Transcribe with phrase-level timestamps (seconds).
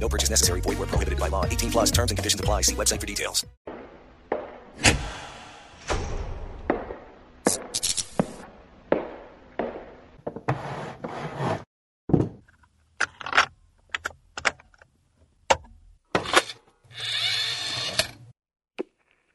[0.00, 0.60] No purchase necessary.
[0.62, 1.44] Void where prohibited by law.
[1.44, 2.62] 18 plus terms and conditions apply.
[2.62, 3.44] See website for details.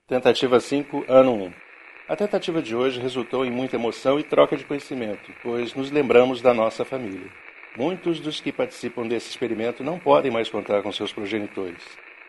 [0.08, 1.54] Tentativa 5, ano 1.
[2.08, 6.42] A tentativa de hoje resultou em muita emoção e troca de conhecimento, pois nos lembramos
[6.42, 7.30] da nossa família.
[7.78, 11.84] Muitos dos que participam desse experimento não podem mais contar com seus progenitores.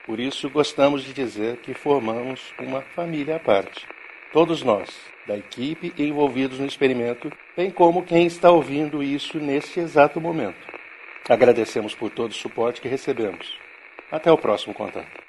[0.05, 3.86] Por isso, gostamos de dizer que formamos uma família à parte.
[4.33, 4.91] Todos nós,
[5.27, 10.67] da equipe envolvidos no experimento, bem como quem está ouvindo isso nesse exato momento.
[11.28, 13.56] Agradecemos por todo o suporte que recebemos.
[14.11, 15.27] Até o próximo contato.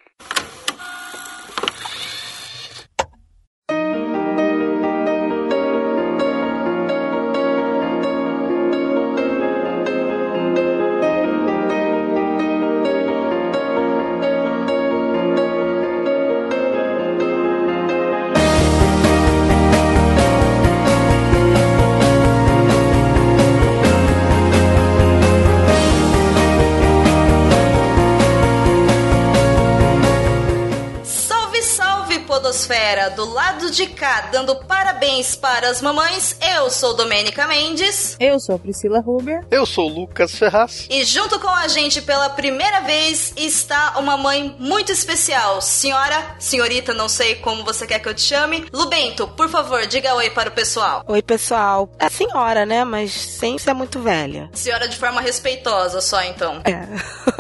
[33.17, 38.17] Do lado de cá, dando parabéns para as mamães, eu sou Domênica Mendes.
[38.19, 39.45] Eu sou a Priscila Huber.
[39.51, 40.87] Eu sou o Lucas Ferraz.
[40.89, 45.61] E junto com a gente pela primeira vez está uma mãe muito especial.
[45.61, 48.65] Senhora, senhorita, não sei como você quer que eu te chame.
[48.73, 51.03] Lubento, por favor, diga oi para o pessoal.
[51.07, 51.89] Oi, pessoal.
[51.99, 52.83] É senhora, né?
[52.83, 54.49] Mas sem ser muito velha.
[54.53, 56.61] Senhora de forma respeitosa só, então.
[56.65, 56.87] É.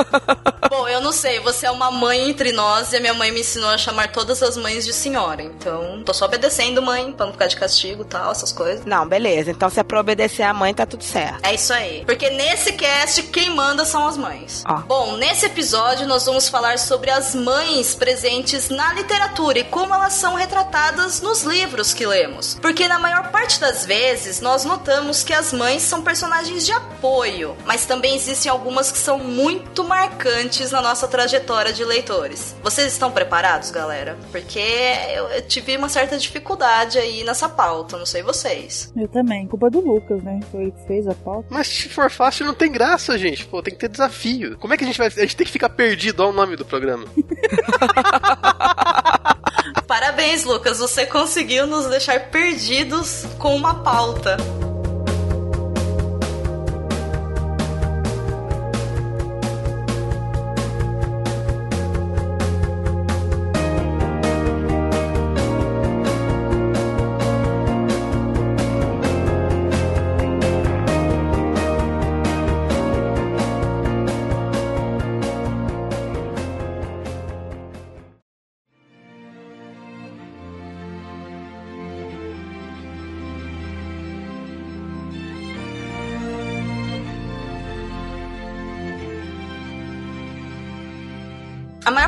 [0.69, 3.39] Bom, eu não sei, você é uma mãe entre nós e a minha mãe me
[3.39, 5.41] ensinou a chamar todas as mães de senhora.
[5.41, 8.85] Então, tô só obedecendo, mãe, pra não ficar de castigo e tal, essas coisas.
[8.85, 9.51] Não, beleza.
[9.51, 11.39] Então, se é pra obedecer a mãe, tá tudo certo.
[11.43, 12.03] É isso aí.
[12.05, 14.63] Porque nesse cast, quem manda são as mães.
[14.67, 14.77] Ó.
[14.81, 20.13] Bom, nesse episódio nós vamos falar sobre as mães presentes na literatura e como elas
[20.13, 22.57] são retratadas nos livros que lemos.
[22.61, 27.55] Porque na maior parte das vezes nós notamos que as mães são personagens de apoio,
[27.65, 32.55] mas também existem algumas que são muito marcantes na nossa trajetória de leitores.
[32.63, 34.17] Vocês estão preparados, galera?
[34.31, 34.59] Porque
[35.13, 38.91] eu, eu tive uma certa dificuldade aí nessa pauta, não sei vocês.
[38.97, 39.47] Eu também.
[39.47, 40.39] Culpa do Lucas, né?
[40.51, 41.47] Foi que fez a pauta.
[41.51, 43.45] Mas se for fácil, não tem graça, gente.
[43.45, 44.57] Pô, tem que ter desafio.
[44.57, 45.05] Como é que a gente vai.
[45.05, 47.05] A gente tem que ficar perdido ao nome do programa.
[49.85, 50.79] Parabéns, Lucas.
[50.79, 54.37] Você conseguiu nos deixar perdidos com uma pauta.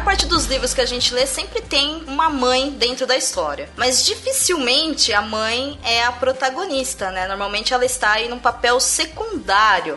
[0.10, 3.70] Parte dos livros que a gente lê sempre tem uma mãe dentro da história.
[3.78, 7.28] Mas dificilmente a mãe é a protagonista, né?
[7.28, 9.29] Normalmente ela está aí num papel secundário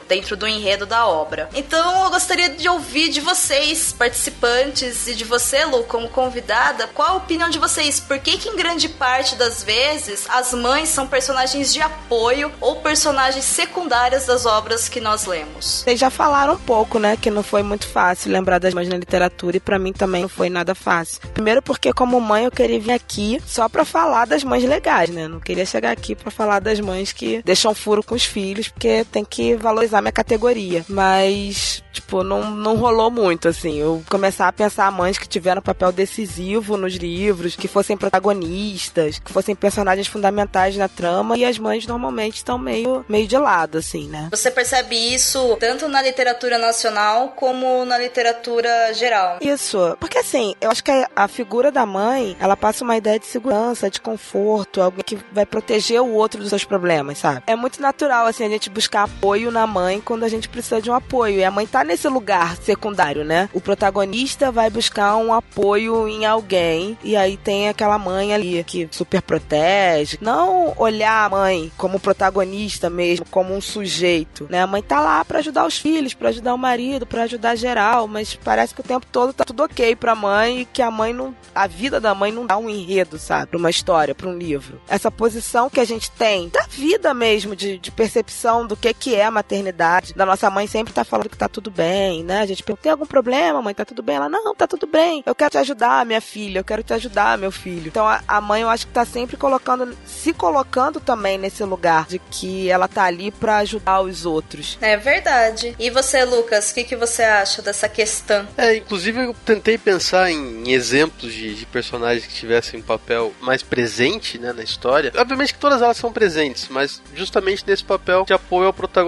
[0.09, 1.49] dentro do enredo da obra.
[1.55, 7.09] Então eu gostaria de ouvir de vocês, participantes, e de você, Lu, como convidada, qual
[7.09, 8.01] a opinião de vocês?
[8.01, 12.77] Por que, que em grande parte das vezes as mães são personagens de apoio ou
[12.77, 15.83] personagens secundárias das obras que nós lemos?
[15.83, 17.17] Vocês já falaram um pouco, né?
[17.17, 20.29] Que não foi muito fácil lembrar das mães na literatura e para mim também não
[20.29, 21.21] foi nada fácil.
[21.35, 25.29] Primeiro porque como mãe eu queria vir aqui só para falar das mães legais, né?
[25.29, 29.05] Não queria chegar aqui para falar das mães que deixam furo com os filhos, porque
[29.11, 30.85] tem que valorizar minha categoria.
[30.89, 33.79] Mas, tipo, não, não rolou muito, assim.
[33.79, 39.33] Eu começar a pensar mães que tiveram papel decisivo nos livros, que fossem protagonistas, que
[39.33, 44.09] fossem personagens fundamentais na trama, e as mães normalmente estão meio, meio de lado, assim,
[44.09, 44.29] né?
[44.31, 49.39] Você percebe isso tanto na literatura nacional como na literatura geral.
[49.41, 49.97] Isso.
[49.99, 53.91] Porque assim, eu acho que a, figura da mãe, ela passa uma ideia de segurança,
[53.91, 57.43] de conforto, alguém que vai proteger o outro dos seus problemas, sabe?
[57.47, 60.91] É muito natural, assim, a gente buscar apoio na mãe quando a gente precisa de
[60.91, 61.39] um apoio.
[61.39, 63.49] E a mãe tá nesse lugar secundário, né?
[63.53, 66.97] O protagonista vai buscar um apoio em alguém.
[67.03, 70.19] E aí tem aquela mãe ali que super protege.
[70.21, 74.63] Não olhar a mãe como protagonista mesmo, como um sujeito, né?
[74.63, 78.07] A mãe tá lá para ajudar os filhos, para ajudar o marido, para ajudar geral,
[78.07, 81.13] mas parece que o tempo todo tá tudo ok pra mãe e que a mãe
[81.13, 81.35] não.
[81.55, 83.49] A vida da mãe não dá um enredo, sabe?
[83.49, 84.81] Pra uma história, pra um livro.
[84.89, 89.15] Essa posição que a gente tem da vida mesmo, de, de percepção do que, que
[89.15, 90.15] é a maternidade.
[90.15, 92.41] Da nossa mãe sempre tá falando que tá tudo bem, né?
[92.41, 93.75] A gente pergunta: tem algum problema, mãe?
[93.75, 94.17] Tá tudo bem?
[94.17, 95.23] Ela, não, tá tudo bem.
[95.27, 96.61] Eu quero te ajudar, minha filha.
[96.61, 97.89] Eu quero te ajudar, meu filho.
[97.89, 102.07] Então a, a mãe, eu acho que tá sempre colocando, se colocando também nesse lugar
[102.07, 104.79] de que ela tá ali para ajudar os outros.
[104.81, 105.75] É verdade.
[105.79, 108.47] E você, Lucas, o que, que você acha dessa questão?
[108.57, 113.33] É, inclusive eu tentei pensar em, em exemplos de, de, personagens que tivessem um papel
[113.41, 115.13] mais presente né, na história.
[115.17, 119.02] Obviamente que todas elas são presentes, mas justamente nesse papel de apoio ao protagonista,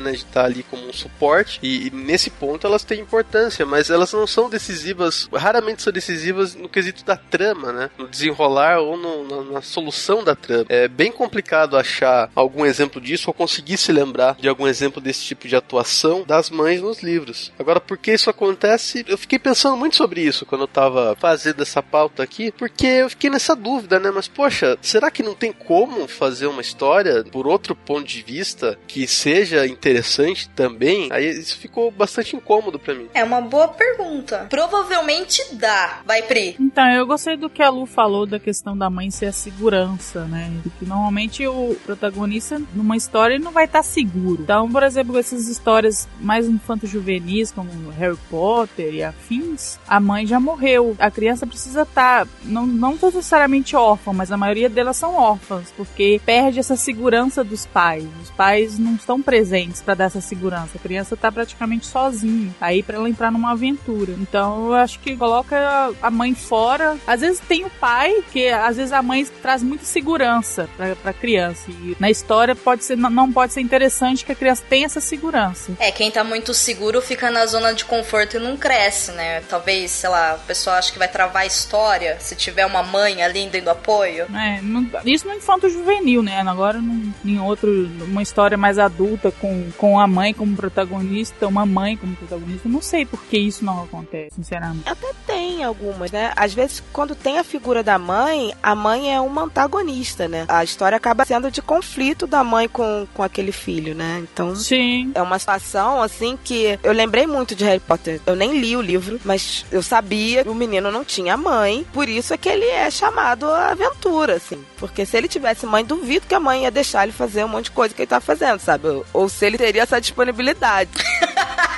[0.00, 1.58] né, de estar ali como um suporte.
[1.62, 6.54] E, e nesse ponto elas têm importância, mas elas não são decisivas, raramente são decisivas
[6.54, 7.90] no quesito da trama, né?
[7.98, 10.66] No desenrolar ou no, na, na solução da trama.
[10.68, 15.24] É bem complicado achar algum exemplo disso ou conseguir se lembrar de algum exemplo desse
[15.24, 17.52] tipo de atuação das mães nos livros.
[17.58, 19.04] Agora, por que isso acontece?
[19.06, 23.10] Eu fiquei pensando muito sobre isso quando eu tava fazendo essa pauta aqui, porque eu
[23.10, 24.10] fiquei nessa dúvida, né?
[24.10, 28.78] Mas, poxa, será que não tem como fazer uma história por outro ponto de vista
[28.86, 31.08] que seja interessante também?
[31.10, 33.08] Aí isso ficou bastante incômodo para mim.
[33.14, 34.46] É uma boa pergunta.
[34.48, 36.00] Provavelmente dá.
[36.04, 36.56] Vai, Pri.
[36.58, 40.24] Então, eu gostei do que a Lu falou da questão da mãe ser a segurança,
[40.24, 40.52] né?
[40.78, 44.42] Que normalmente o protagonista numa história não vai estar tá seguro.
[44.42, 50.40] Então, por exemplo, essas histórias mais infanto-juvenis, como Harry Potter e afins, a mãe já
[50.40, 50.96] morreu.
[50.98, 55.72] A criança precisa estar, tá, não, não necessariamente órfã, mas a maioria delas são órfãs,
[55.76, 58.06] porque perde essa segurança dos pais.
[58.22, 60.78] Os pais não estão presentes para dar essa segurança.
[60.78, 64.14] A criança está praticamente sozinha, aí para ela entrar numa aventura.
[64.18, 66.96] Então, eu acho que coloca a mãe fora.
[67.06, 71.12] Às vezes tem o pai, que às vezes a mãe traz muita segurança para a
[71.12, 71.70] criança.
[71.70, 75.72] E na história pode ser, não pode ser interessante que a criança tenha essa segurança.
[75.78, 79.42] É, quem tá muito seguro fica na zona de conforto e não cresce, né?
[79.42, 83.22] Talvez, sei lá, o pessoal acha que vai travar a história se tiver uma mãe
[83.22, 84.24] ali dando apoio.
[84.34, 86.40] É, não, isso no infanto juvenil, né?
[86.40, 86.80] Agora
[87.22, 92.14] em outro, uma história mais adulta com, com a mãe como protagonista, uma mãe como
[92.16, 94.88] protagonista, não sei por que isso não acontece, sinceramente.
[94.88, 96.32] Até tem algumas, né?
[96.36, 100.44] Às vezes, quando tem a figura da mãe, a mãe é uma antagonista, né?
[100.48, 104.22] A história acaba sendo de conflito da mãe com, com aquele filho, né?
[104.22, 105.12] Então, Sim.
[105.14, 108.20] é uma situação, assim, que eu lembrei muito de Harry Potter.
[108.26, 112.08] Eu nem li o livro, mas eu sabia que o menino não tinha mãe, por
[112.08, 114.62] isso é que ele é chamado a aventura, assim.
[114.76, 117.64] Porque se ele tivesse mãe, duvido que a mãe ia deixar ele fazer um monte
[117.64, 118.88] de coisa que ele tá fazendo, sabe?
[119.12, 120.90] Ou se ele teria essa disponibilidade.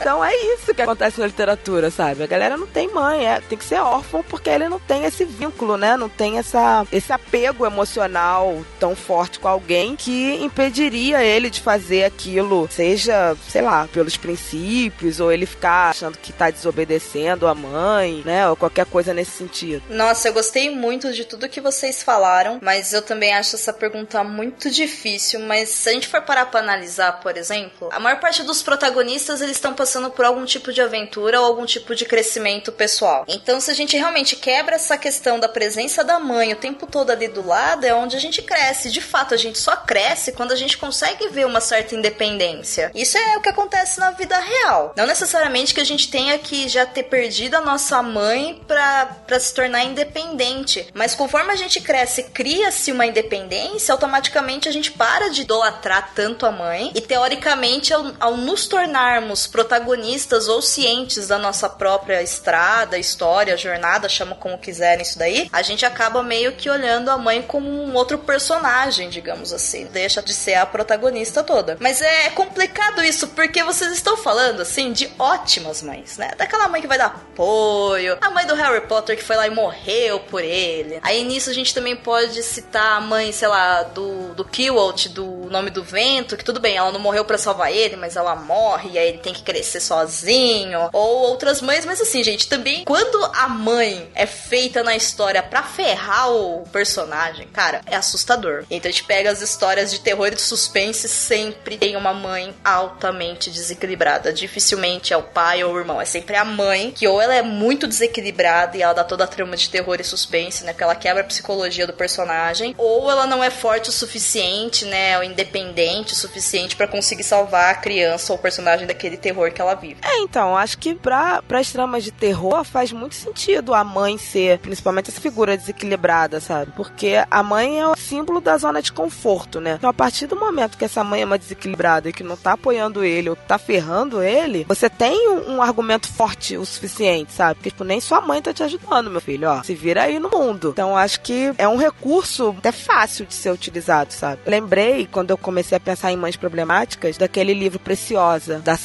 [0.00, 2.22] Então é isso que acontece na literatura, sabe?
[2.22, 5.24] A galera não tem mãe, é, tem que ser órfão porque ele não tem esse
[5.24, 5.96] vínculo, né?
[5.96, 12.04] Não tem essa, esse apego emocional tão forte com alguém que impediria ele de fazer
[12.04, 18.22] aquilo, seja, sei lá, pelos princípios, ou ele ficar achando que tá desobedecendo a mãe,
[18.24, 18.48] né?
[18.48, 19.82] Ou qualquer coisa nesse sentido.
[19.90, 24.22] Nossa, eu gostei muito de tudo que vocês falaram, mas eu também acho essa pergunta
[24.24, 25.40] muito difícil.
[25.40, 29.40] Mas se a gente for parar pra analisar, por exemplo, a maior parte dos protagonistas
[29.40, 33.24] eles estão passando por algum tipo de aventura ou algum tipo de crescimento pessoal.
[33.28, 37.10] Então, se a gente realmente quebra essa questão da presença da mãe o tempo todo
[37.10, 38.90] ali do lado, é onde a gente cresce.
[38.90, 42.90] De fato, a gente só cresce quando a gente consegue ver uma certa independência.
[42.94, 44.92] Isso é o que acontece na vida real.
[44.96, 49.54] Não necessariamente que a gente tenha que já ter perdido a nossa mãe para se
[49.54, 55.42] tornar independente, mas conforme a gente cresce, cria-se uma independência, automaticamente a gente para de
[55.42, 61.68] idolatrar tanto a mãe e teoricamente ao, ao nos tornarmos protagonistas ou cientes da nossa
[61.68, 67.10] própria estrada, história, jornada, chama como quiserem isso daí, a gente acaba meio que olhando
[67.10, 69.86] a mãe como um outro personagem, digamos assim.
[69.86, 71.76] Deixa de ser a protagonista toda.
[71.80, 76.30] Mas é complicado isso, porque vocês estão falando, assim, de ótimas mães, né?
[76.38, 79.50] Daquela mãe que vai dar apoio, a mãe do Harry Potter que foi lá e
[79.50, 81.00] morreu por ele.
[81.02, 85.26] Aí nisso a gente também pode citar a mãe, sei lá, do, do Kiwalt, do
[85.50, 88.90] Nome do Vento, que tudo bem, ela não morreu para salvar ele, mas ela morre
[88.92, 90.90] e aí ele tem que crescer sozinho.
[90.92, 95.62] Ou outras mães, mas assim, gente, também quando a mãe é feita na história para
[95.62, 98.64] ferrar o personagem, cara, é assustador.
[98.70, 102.54] Então a gente pega as histórias de terror e de suspense, sempre tem uma mãe
[102.62, 104.32] altamente desequilibrada.
[104.32, 107.42] Dificilmente é o pai ou o irmão, é sempre a mãe, que ou ela é
[107.42, 110.72] muito desequilibrada e ela dá toda a trama de terror e suspense, né?
[110.72, 115.16] Porque ela quebra a psicologia do personagem, ou ela não é forte o suficiente, né?
[115.16, 119.60] Ou independente o suficiente para conseguir salvar a criança ou o personagem daquele terror que
[119.60, 119.96] ela vive.
[120.02, 124.58] É, então, acho que pra, as tramas de terror faz muito sentido a mãe ser,
[124.58, 126.72] principalmente essa figura desequilibrada, sabe?
[126.76, 129.74] Porque a mãe é o símbolo da zona de conforto, né?
[129.78, 132.52] Então, a partir do momento que essa mãe é uma desequilibrada e que não tá
[132.52, 137.54] apoiando ele ou tá ferrando ele, você tem um, um argumento forte o suficiente, sabe?
[137.56, 139.62] Porque, tipo, nem sua mãe tá te ajudando, meu filho, ó.
[139.62, 140.70] Se vira aí no mundo.
[140.72, 144.40] Então, acho que é um recurso até fácil de ser utilizado, sabe?
[144.46, 148.76] Lembrei, quando eu comecei a pensar em mães problemáticas, daquele livro Preciosa, da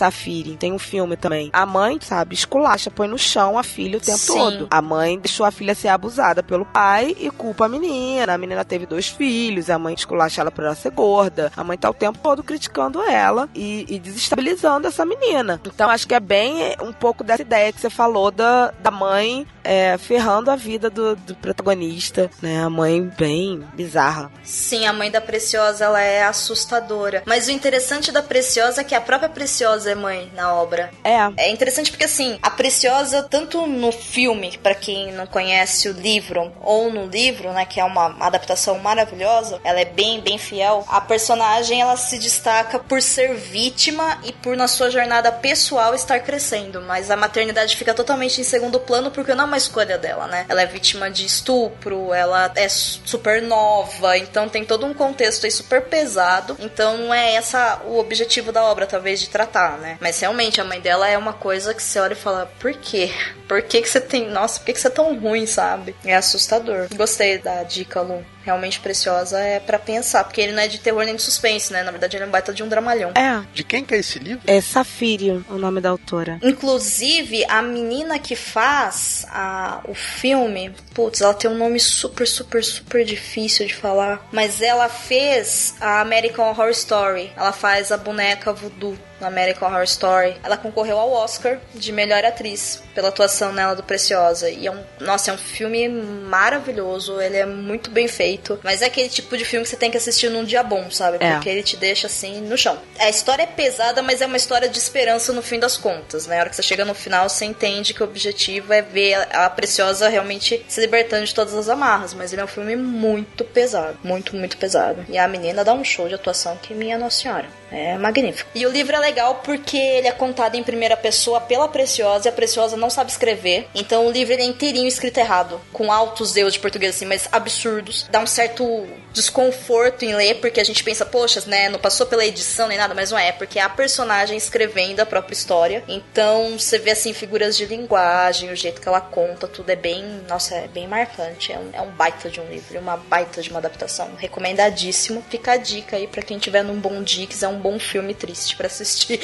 [0.60, 1.50] Tem um filme também.
[1.54, 4.34] A mãe, sabe, esculacha, põe no chão a filha o tempo Sim.
[4.34, 4.68] todo.
[4.72, 8.34] A mãe deixou a filha ser abusada pelo pai e culpa a menina.
[8.34, 11.52] A menina teve dois filhos, a mãe esculacha ela por ela ser gorda.
[11.56, 15.60] A mãe tá o tempo todo criticando ela e, e desestabilizando essa menina.
[15.66, 19.46] Então, acho que é bem um pouco dessa ideia que você falou da, da mãe
[19.64, 22.62] é, ferrando a vida do, do, protagonista, né?
[22.62, 24.32] A mãe bem bizarra.
[24.44, 27.24] Sim, a mãe da Preciosa, ela é assustadora.
[27.26, 30.92] Mas o interessante da Preciosa é que a própria Preciosa é mãe na obra.
[31.04, 31.18] É.
[31.38, 36.52] É interessante porque, assim, a Preciosa, tanto no filme, para quem não conhece o livro,
[36.62, 40.86] ou no livro, né, que é uma adaptação maravilhosa, ela é bem, bem fiel.
[40.90, 46.20] A personagem, ela se destaca por ser vítima e por, na sua jornada pessoal, estar
[46.20, 46.82] crescendo.
[46.82, 50.46] Mas a maternidade fica totalmente em segundo plano porque não uma escolha dela, né?
[50.50, 55.52] Ela é vítima de estupro, ela é super nova, então tem todo um contexto aí
[55.52, 56.58] super pesado.
[56.60, 59.98] Então não é essa o objetivo da obra, talvez, de tratar, né?
[60.02, 63.12] Mas realmente a mãe dela é uma coisa que você olha e fala: por quê?
[63.48, 64.30] Por que, que você tem.
[64.30, 65.96] Nossa, por que, que você é tão ruim, sabe?
[66.04, 66.88] É assustador.
[66.96, 71.04] Gostei da dica, Lu realmente preciosa é para pensar, porque ele não é de terror
[71.04, 71.84] nem de suspense, né?
[71.84, 73.12] Na verdade, ele é um baita de um dramalhão.
[73.16, 73.44] É.
[73.54, 74.42] De quem que é esse livro?
[74.46, 76.40] É Safírio, o nome da autora.
[76.42, 82.64] Inclusive, a menina que faz a, o filme, putz, ela tem um nome super, super,
[82.64, 87.32] super difícil de falar, mas ela fez a American Horror Story.
[87.36, 90.36] Ela faz a boneca voodoo no American Horror Story.
[90.44, 94.50] Ela concorreu ao Oscar de melhor atriz pela atuação nela do Preciosa.
[94.50, 98.33] E é um, nossa, é um filme maravilhoso, ele é muito bem feito,
[98.64, 101.18] mas é aquele tipo de filme que você tem que assistir num dia bom, sabe?
[101.20, 101.34] É.
[101.34, 102.78] Porque ele te deixa assim no chão.
[103.00, 106.38] A história é pesada, mas é uma história de esperança no fim das contas, né?
[106.38, 109.46] A hora que você chega no final, você entende que o objetivo é ver a,
[109.46, 113.44] a Preciosa realmente se libertando de todas as amarras, mas ele é um filme muito
[113.44, 115.06] pesado, muito, muito pesado.
[115.10, 117.63] E a menina dá um show de atuação que minha nossa senhora.
[117.74, 118.52] É magnífico.
[118.54, 122.30] E o livro é legal porque ele é contado em primeira pessoa pela Preciosa e
[122.30, 123.68] a Preciosa não sabe escrever.
[123.74, 128.08] Então o livro é inteirinho escrito errado, com altos erros de português assim, mas absurdos.
[128.12, 132.26] Dá um certo desconforto em ler porque a gente pensa, poxa, né, não passou pela
[132.26, 135.84] edição nem nada, mas não é, porque é a personagem escrevendo a própria história.
[135.88, 140.04] Então você vê assim figuras de linguagem, o jeito que ela conta, tudo é bem,
[140.28, 141.52] nossa, é bem marcante.
[141.52, 144.10] É um, é um baita de um livro, uma baita de uma adaptação.
[144.18, 145.24] Recomendadíssimo.
[145.30, 148.56] Fica a dica aí para quem tiver num bom dia, quiser um bom filme triste
[148.56, 149.20] para assistir.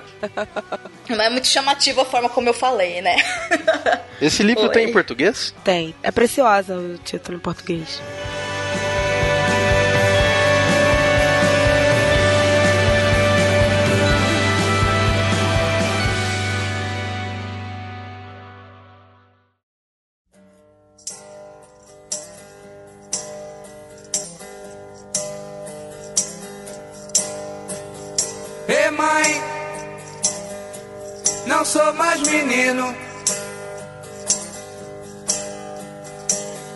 [1.08, 3.16] Mas é muito chamativa a forma como eu falei, né?
[4.20, 4.68] Esse livro Oi.
[4.72, 5.54] tem em português?
[5.64, 5.94] Tem.
[6.02, 8.00] É preciosa o título em português.
[31.60, 32.96] Não sou mais menino.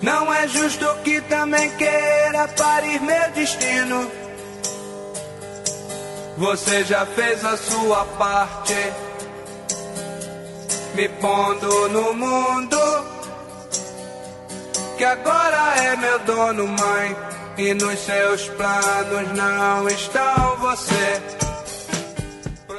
[0.02, 4.10] Não é justo que também queira parir meu destino.
[6.36, 8.92] Você já fez a sua parte,
[10.94, 12.78] me pondo no mundo.
[14.98, 17.16] Que agora é meu dono, mãe.
[17.56, 21.53] E nos seus planos não estão você.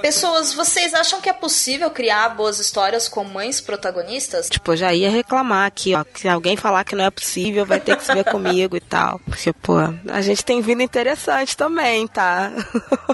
[0.06, 4.48] Pessoas, vocês acham que é possível criar boas histórias com mães protagonistas?
[4.48, 6.06] Tipo, eu já ia reclamar aqui, ó.
[6.14, 9.18] Se alguém falar que não é possível, vai ter que se ver comigo e tal.
[9.26, 9.74] Porque, pô,
[10.08, 12.52] a gente tem vida interessante também, tá?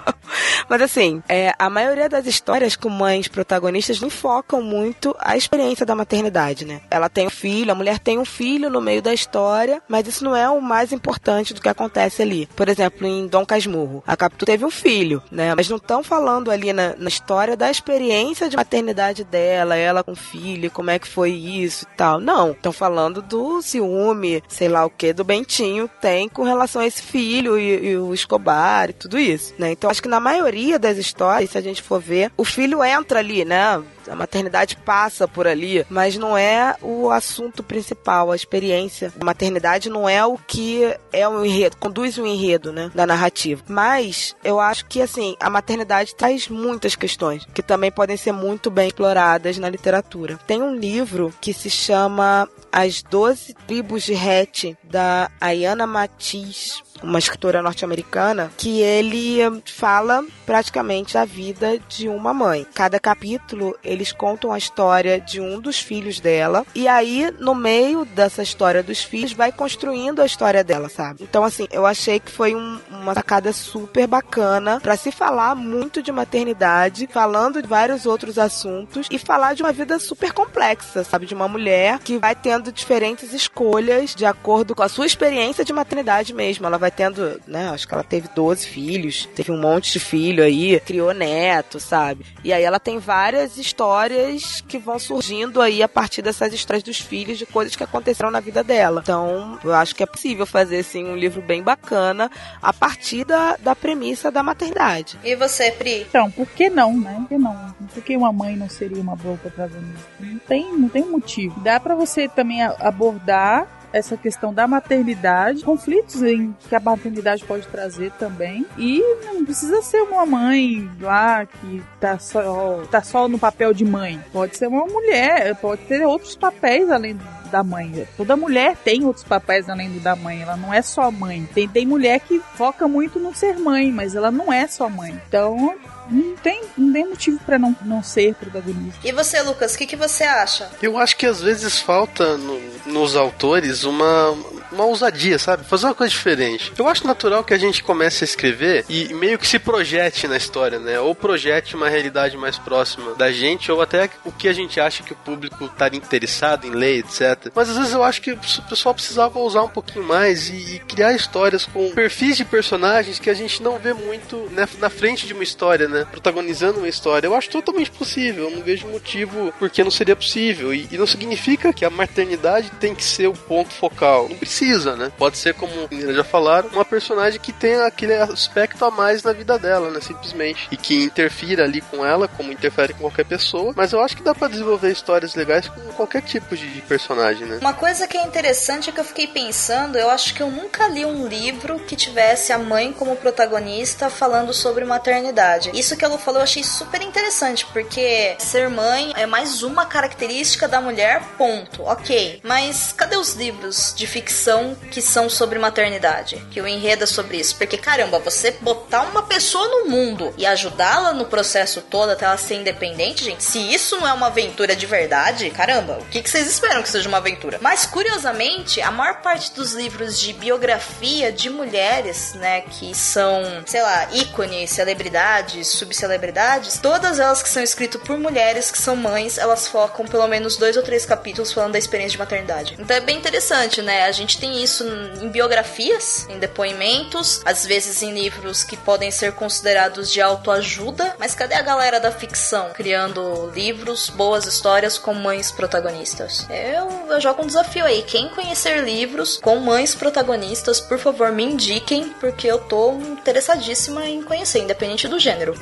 [0.67, 5.85] Mas assim, é, a maioria das histórias com mães protagonistas não focam muito a experiência
[5.85, 6.81] da maternidade, né?
[6.91, 10.25] Ela tem um filho, a mulher tem um filho no meio da história, mas isso
[10.25, 12.49] não é o mais importante do que acontece ali.
[12.53, 15.55] Por exemplo, em Dom Casmurro, a Capitu teve um filho, né?
[15.55, 20.11] Mas não estão falando ali na, na, história da experiência de maternidade dela, ela com
[20.11, 22.19] o filho, como é que foi isso e tal.
[22.19, 26.87] Não, estão falando do ciúme, sei lá o que, do Bentinho tem com relação a
[26.87, 29.71] esse filho e, e o Escobar e tudo isso, né?
[29.71, 33.19] Então acho que na maioria das histórias, se a gente for ver, o filho entra
[33.19, 33.81] ali, né?
[34.09, 38.31] A maternidade passa por ali, mas não é o assunto principal.
[38.31, 42.91] A experiência da maternidade não é o que é o enredo, conduz o enredo, né,
[42.93, 43.63] da narrativa.
[43.67, 48.69] Mas eu acho que assim, a maternidade traz muitas questões que também podem ser muito
[48.69, 50.39] bem exploradas na literatura.
[50.47, 57.19] Tem um livro que se chama As Doze Tribos de Het, da Ayana Matiz uma
[57.19, 62.65] escritora norte-americana, que ele fala praticamente a vida de uma mãe.
[62.73, 68.05] Cada capítulo eles contam a história de um dos filhos dela e aí no meio
[68.05, 71.23] dessa história dos filhos vai construindo a história dela, sabe?
[71.23, 76.01] Então assim, eu achei que foi um, uma sacada super bacana para se falar muito
[76.01, 81.25] de maternidade, falando de vários outros assuntos e falar de uma vida super complexa, sabe?
[81.25, 85.73] De uma mulher que vai tendo diferentes escolhas de acordo com a sua experiência de
[85.73, 86.65] maternidade mesmo.
[86.65, 87.69] Ela vai tendo, né?
[87.69, 92.25] Acho que ela teve 12 filhos, teve um monte de filho aí, criou neto, sabe?
[92.43, 96.99] E aí ela tem várias histórias que vão surgindo aí a partir dessas histórias dos
[96.99, 99.01] filhos, de coisas que aconteceram na vida dela.
[99.03, 102.29] Então, eu acho que é possível fazer, assim, um livro bem bacana
[102.61, 105.17] a partir da, da premissa da maternidade.
[105.23, 106.01] E você, Pri?
[106.01, 107.15] Então, por que não, né?
[107.19, 107.75] Por que não?
[107.93, 110.09] Por que uma mãe não seria uma boa protagonista?
[110.19, 111.59] Não tem, não tem motivo.
[111.61, 117.67] Dá para você também abordar essa questão da maternidade, conflitos em que a maternidade pode
[117.67, 118.65] trazer também.
[118.77, 123.85] E não precisa ser uma mãe lá que tá só, tá só no papel de
[123.85, 124.19] mãe.
[124.31, 127.17] Pode ser uma mulher, pode ter outros papéis além
[127.51, 128.07] da mãe.
[128.17, 130.41] Toda mulher tem outros papéis além do da mãe.
[130.41, 131.47] Ela não é só mãe.
[131.53, 135.19] Tem, tem mulher que foca muito no ser mãe, mas ela não é só mãe.
[135.27, 135.75] Então
[136.09, 139.07] não tem, não tem motivo para não, não ser protagonista.
[139.07, 140.69] E você, Lucas, o que, que você acha?
[140.81, 144.35] Eu acho que às vezes falta no, nos autores uma,
[144.71, 145.65] uma ousadia, sabe?
[145.65, 146.71] Fazer uma coisa diferente.
[146.77, 150.37] Eu acho natural que a gente comece a escrever e meio que se projete na
[150.37, 150.99] história, né?
[150.99, 155.03] Ou projete uma realidade mais próxima da gente, ou até o que a gente acha
[155.03, 157.51] que o público estaria interessado em ler, etc.
[157.53, 160.79] Mas às vezes eu acho que o pessoal precisava usar um pouquinho mais e, e
[160.79, 165.25] criar histórias com perfis de personagens que a gente não vê muito né, na frente
[165.27, 166.05] de uma história, né?
[166.09, 167.27] Protagonizando uma história.
[167.27, 168.45] Eu acho totalmente possível.
[168.45, 170.73] Eu não vejo motivo porque não seria possível.
[170.73, 174.27] E, e não significa que a maternidade tem que ser o ponto focal.
[174.29, 174.60] Não precisa,
[174.95, 175.11] né?
[175.17, 179.57] Pode ser, como já falaram, uma personagem que tenha aquele aspecto a mais na vida
[179.57, 179.99] dela, né?
[179.99, 180.67] Simplesmente.
[180.71, 183.73] E que interfira ali com ela, como interfere com qualquer pessoa.
[183.75, 187.57] Mas eu acho que dá para desenvolver histórias legais com qualquer tipo de personagem, né?
[187.59, 190.87] Uma coisa que é interessante é que eu fiquei pensando, eu acho que eu nunca
[190.87, 195.71] li um livro que tivesse a mãe como protagonista falando sobre maternidade.
[195.73, 200.67] Isso que ela falou eu achei super interessante, porque ser mãe é mais uma característica
[200.67, 201.83] da mulher, ponto.
[201.83, 202.41] Ok.
[202.43, 204.50] Mas cadê os livros de ficção
[204.91, 206.37] que são sobre maternidade?
[206.51, 207.55] Que o enredo é sobre isso?
[207.55, 212.37] Porque, caramba, você botar uma pessoa no mundo e ajudá-la no processo todo até ela
[212.37, 216.29] ser independente, gente, se isso não é uma aventura de verdade, caramba, o que, que
[216.29, 217.57] vocês esperam que seja uma aventura?
[217.61, 223.81] Mas, curiosamente, a maior parte dos livros de biografia de mulheres, né, que são, sei
[223.81, 229.67] lá, ícones, celebridades, subcelebridades, todas elas que são escritas por mulheres que são mães, elas
[229.67, 232.75] focam pelo menos dois ou três capítulos falando da experiência de maternidade.
[232.79, 234.05] Então é bem interessante, né?
[234.05, 234.83] A gente tem isso
[235.21, 241.35] em biografias, em depoimentos, às vezes em livros que podem ser considerados de autoajuda, mas
[241.35, 246.47] cadê a galera da ficção criando livros, boas histórias com mães protagonistas?
[246.49, 248.01] Eu, eu jogo um desafio aí.
[248.01, 254.23] Quem conhecer livros com mães protagonistas, por favor, me indiquem, porque eu tô interessadíssima em
[254.23, 255.53] conhecer, independente do gênero.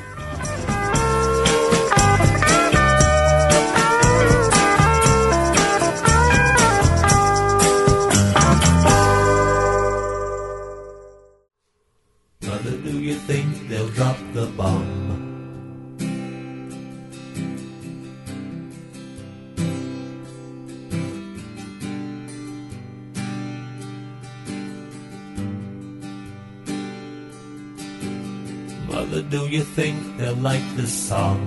[29.74, 31.38] Think they'll like this song?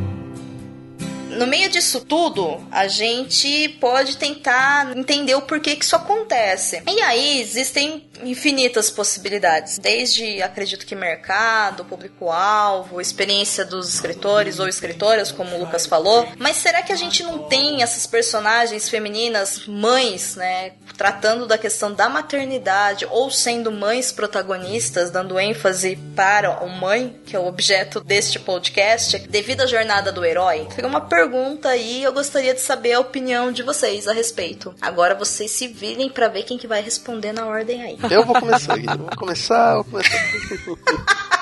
[1.30, 6.84] No meio disso tudo, a gente pode tentar entender o porquê que isso acontece.
[6.88, 15.32] E aí existem infinitas possibilidades, desde acredito que mercado, público-alvo, experiência dos escritores ou escritoras,
[15.32, 16.28] como o Lucas falou.
[16.38, 21.92] Mas será que a gente não tem essas personagens femininas, mães, né, tratando da questão
[21.92, 28.00] da maternidade ou sendo mães protagonistas, dando ênfase para o mãe, que é o objeto
[28.00, 30.68] deste podcast, devido à jornada do herói?
[30.70, 34.74] Fica uma pergunta aí, eu gostaria de saber a opinião de vocês a respeito.
[34.82, 37.98] Agora vocês se virem para ver quem que vai responder na ordem aí.
[38.10, 41.30] Eu vou começar, Eu vou começar, vou começar.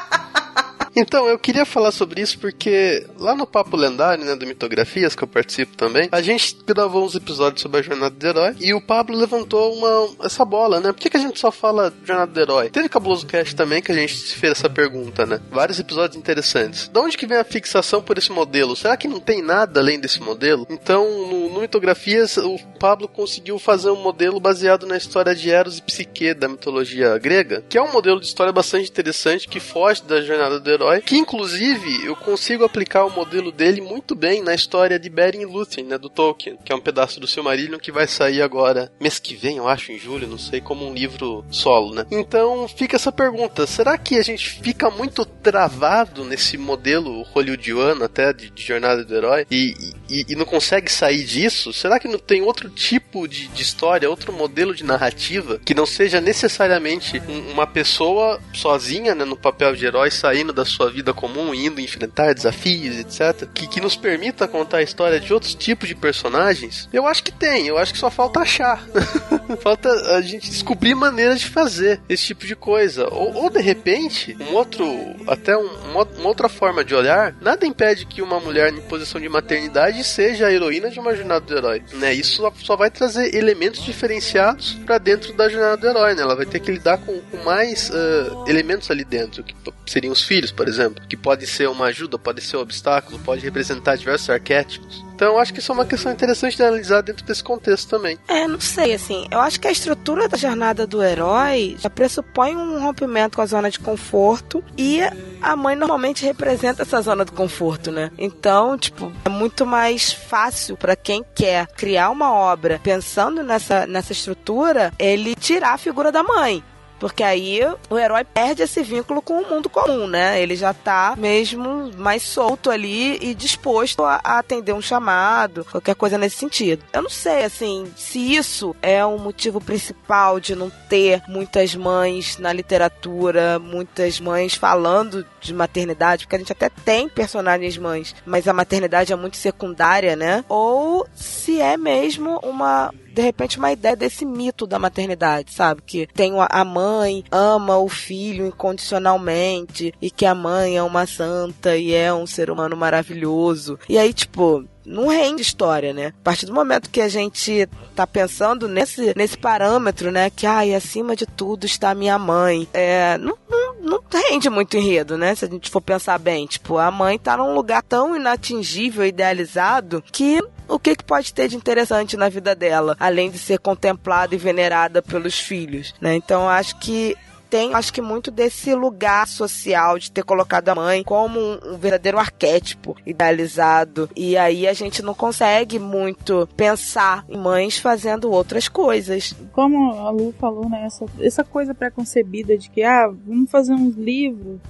[0.96, 5.24] Então, eu queria falar sobre isso porque lá no Papo Lendário, né, do Mitografias, que
[5.24, 8.82] eu participo também, a gente gravou uns episódios sobre a Jornada do Herói e o
[8.82, 10.92] Pablo levantou uma, essa bola, né?
[10.92, 12.70] Por que, que a gente só fala Jornada do Herói?
[12.70, 15.40] Teve Cabuloso Cast também que a gente fez essa pergunta, né?
[15.50, 16.90] Vários episódios interessantes.
[16.90, 18.76] De onde que vem a fixação por esse modelo?
[18.76, 20.68] Será que não tem nada além desse modelo?
[20.70, 25.78] Então, no, no Mitografias, o Pablo conseguiu fazer um modelo baseado na história de Eros
[25.78, 30.04] e Psique da mitologia grega, que é um modelo de história bastante interessante que foge
[30.04, 34.42] da Jornada do Herói herói, que inclusive eu consigo aplicar o modelo dele muito bem
[34.42, 37.78] na história de Beren e Lúthien, né, do Tolkien, que é um pedaço do Silmarillion
[37.78, 40.94] que vai sair agora mês que vem, eu acho, em julho, não sei, como um
[40.94, 42.06] livro solo, né?
[42.12, 48.34] Então fica essa pergunta, será que a gente fica muito travado nesse modelo hollywoodiano até
[48.34, 51.72] de, de jornada do herói e, e, e, não consegue sair disso?
[51.74, 55.86] Será que não tem outro tipo de, de história, outro modelo de narrativa que não
[55.86, 61.14] seja necessariamente um, uma pessoa sozinha, né, no papel de herói, saindo da sua vida
[61.14, 65.88] comum, indo enfrentar desafios, etc., que, que nos permita contar a história de outros tipos
[65.88, 68.84] de personagens, eu acho que tem, eu acho que só falta achar.
[69.62, 73.08] falta a gente descobrir maneiras de fazer esse tipo de coisa.
[73.12, 74.86] Ou, ou de repente, um outro,
[75.28, 79.30] até um, uma, outra forma de olhar, nada impede que uma mulher em posição de
[79.30, 81.84] maternidade seja a heroína de uma jornada do herói.
[81.94, 82.14] Né?
[82.14, 86.16] Isso só vai trazer elementos diferenciados para dentro da jornada do herói.
[86.16, 86.22] Né?
[86.22, 89.56] Ela vai ter que lidar com, com mais uh, elementos ali dentro, que
[89.86, 93.42] seriam os filhos, por exemplo, que pode ser uma ajuda, pode ser um obstáculo, pode
[93.42, 95.04] representar diversos arquétipos.
[95.16, 98.18] Então, acho que isso é uma questão interessante de analisar dentro desse contexto também.
[98.28, 102.56] É, não sei, assim, eu acho que a estrutura da jornada do herói já pressupõe
[102.56, 105.00] um rompimento com a zona de conforto e
[105.42, 108.12] a mãe normalmente representa essa zona de conforto, né?
[108.18, 114.12] Então, tipo, é muito mais fácil para quem quer criar uma obra pensando nessa, nessa
[114.12, 116.64] estrutura, ele tirar a figura da mãe.
[117.02, 120.40] Porque aí o herói perde esse vínculo com o mundo comum, né?
[120.40, 125.96] Ele já tá mesmo mais solto ali e disposto a, a atender um chamado, qualquer
[125.96, 126.86] coisa nesse sentido.
[126.94, 132.38] Eu não sei, assim, se isso é um motivo principal de não ter muitas mães
[132.38, 138.48] na literatura, muitas mães falando de maternidade, porque a gente até tem personagens mães, mas
[138.48, 140.46] a maternidade é muito secundária, né?
[140.48, 145.82] Ou se é mesmo uma de repente, uma ideia desse mito da maternidade, sabe?
[145.86, 151.76] Que tem a mãe ama o filho incondicionalmente e que a mãe é uma santa
[151.78, 153.78] e é um ser humano maravilhoso.
[153.88, 156.08] E aí, tipo, não rende história, né?
[156.08, 160.30] A partir do momento que a gente tá pensando nesse, nesse parâmetro, né?
[160.30, 162.68] Que, ai, acima de tudo está minha mãe.
[162.74, 165.36] É, não, não, não rende muito enredo, né?
[165.36, 166.46] Se a gente for pensar bem.
[166.46, 171.48] Tipo, a mãe tá num lugar tão inatingível, idealizado, que o que, que pode ter
[171.48, 176.16] de interessante na vida dela, além de ser contemplada e venerada pelos filhos, né?
[176.16, 177.16] Então, acho que
[177.52, 181.78] tem, acho que muito desse lugar social de ter colocado a mãe como um, um,
[181.78, 184.10] verdadeiro arquétipo idealizado.
[184.16, 189.36] E aí a gente não consegue muito pensar em mães fazendo outras coisas.
[189.52, 190.86] Como a Lu falou, né?
[190.86, 194.62] Essa, essa coisa preconcebida de que, ah, vamos fazer uns livros.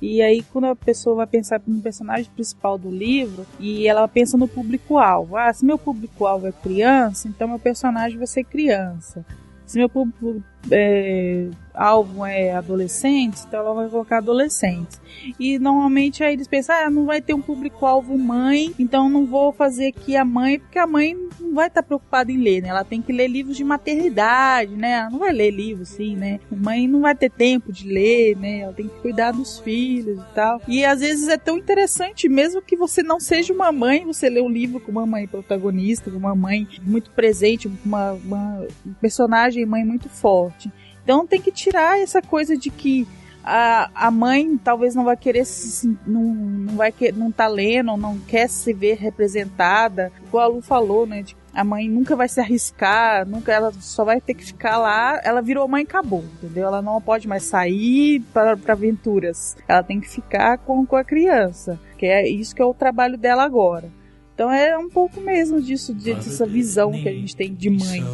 [0.00, 4.36] E aí, quando a pessoa vai pensar no personagem principal do livro, e ela pensa
[4.36, 5.36] no público-alvo.
[5.36, 9.24] Ah, se meu público-alvo é criança, então meu personagem vai ser criança.
[9.64, 15.00] Se meu público é, alvo é adolescentes, então ela vai colocar adolescentes.
[15.38, 19.52] E normalmente aí eles pensam, ah, não vai ter um público-alvo mãe, então não vou
[19.52, 22.68] fazer aqui a mãe, porque a mãe não vai estar tá preocupada em ler, né?
[22.68, 24.92] Ela tem que ler livros de maternidade, né?
[24.92, 26.40] Ela não vai ler livros assim, né?
[26.50, 28.60] A mãe não vai ter tempo de ler, né?
[28.60, 30.60] Ela tem que cuidar dos filhos e tal.
[30.66, 34.40] E às vezes é tão interessante, mesmo que você não seja uma mãe, você lê
[34.40, 39.66] um livro com uma mãe protagonista, com uma mãe muito presente, uma, uma um personagem
[39.66, 40.55] mãe muito forte.
[41.02, 43.06] Então tem que tirar essa coisa de que
[43.46, 47.96] a, a mãe talvez não vai querer se, não, não vai que, não tá lendo,
[47.96, 50.10] não quer se ver representada.
[50.26, 51.22] Igual a Lu falou, né?
[51.22, 55.20] De, a mãe nunca vai se arriscar, nunca ela só vai ter que ficar lá.
[55.22, 56.66] Ela virou mãe e acabou, entendeu?
[56.66, 59.56] Ela não pode mais sair para, aventuras.
[59.68, 63.16] Ela tem que ficar com, com a criança, que é isso que é o trabalho
[63.16, 63.88] dela agora.
[64.34, 68.04] Então é um pouco mesmo disso, de, dessa visão que a gente tem de mãe.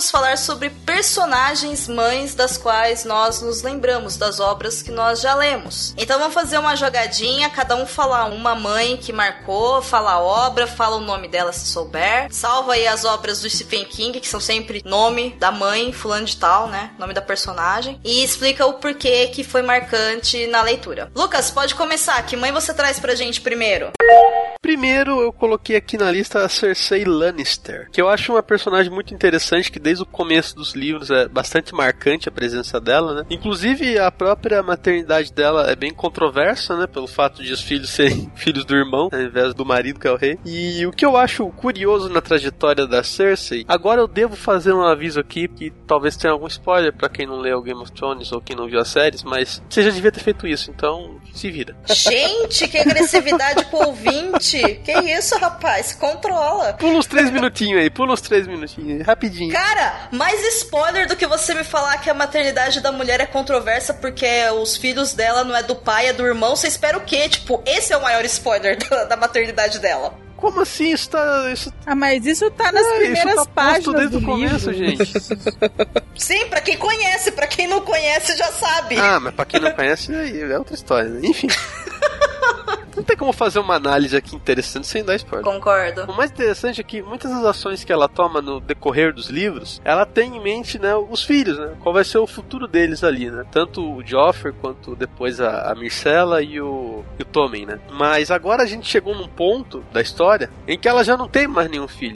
[0.00, 5.34] Vamos falar sobre personagens mães das quais nós nos lembramos das obras que nós já
[5.34, 5.92] lemos.
[5.98, 10.66] Então vamos fazer uma jogadinha, cada um falar uma mãe que marcou, fala a obra,
[10.66, 12.28] fala o nome dela se souber.
[12.30, 16.38] Salva aí as obras do Stephen King, que são sempre nome da mãe, fulano de
[16.38, 16.92] tal, né?
[16.98, 18.00] Nome da personagem.
[18.02, 21.12] E explica o porquê que foi marcante na leitura.
[21.14, 22.22] Lucas, pode começar.
[22.22, 23.90] Que mãe você traz pra gente primeiro?
[24.62, 29.12] Primeiro, eu coloquei aqui na lista a Cersei Lannister, que eu acho uma personagem muito
[29.12, 33.26] interessante, que desde o começo dos livros é bastante marcante a presença dela, né?
[33.28, 36.86] Inclusive, a própria maternidade dela é bem controversa, né?
[36.86, 40.12] Pelo fato de os filhos serem filhos do irmão, ao invés do marido, que é
[40.12, 40.38] o rei.
[40.46, 44.82] E o que eu acho curioso na trajetória da Cersei, agora eu devo fazer um
[44.82, 48.40] aviso aqui, que talvez tenha algum spoiler para quem não leu Game of Thrones ou
[48.40, 51.76] quem não viu as séries, mas você já devia ter feito isso, então se vira.
[51.86, 54.60] Gente, que agressividade pro ouvinte!
[54.84, 55.94] Que isso, rapaz?
[55.94, 56.74] Controla.
[56.74, 59.52] Pula uns três minutinhos aí, pula uns três minutinhos rapidinho.
[59.80, 63.94] Cara, mais spoiler do que você me falar que a maternidade da mulher é controversa
[63.94, 64.26] porque
[64.60, 66.54] os filhos dela não é do pai, é do irmão.
[66.54, 67.30] Você espera o quê?
[67.30, 70.12] Tipo, esse é o maior spoiler da, da maternidade dela.
[70.36, 70.92] Como assim?
[70.92, 71.50] Isso tá.
[71.50, 71.72] Isso...
[71.86, 75.04] Ah, mas isso tá nas É, primeiras isso tá páginas desde do o começo, livro.
[75.06, 75.12] gente.
[76.14, 78.98] Sim, pra quem conhece, pra quem não conhece já sabe.
[78.98, 81.20] Ah, mas pra quem não conhece, é outra história, né?
[81.22, 81.48] Enfim.
[83.00, 85.42] Não tem como fazer uma análise aqui interessante sem dar spoiler.
[85.42, 86.04] Concordo.
[86.04, 89.80] O mais interessante é que muitas das ações que ela toma no decorrer dos livros,
[89.82, 91.72] ela tem em mente, né, os filhos, né?
[91.80, 93.46] Qual vai ser o futuro deles ali, né?
[93.50, 97.80] Tanto o Joffrey quanto depois a, a Myrcella e o, e o Tommen, né?
[97.90, 101.48] Mas agora a gente chegou num ponto da história em que ela já não tem
[101.48, 102.12] mais nenhum filho.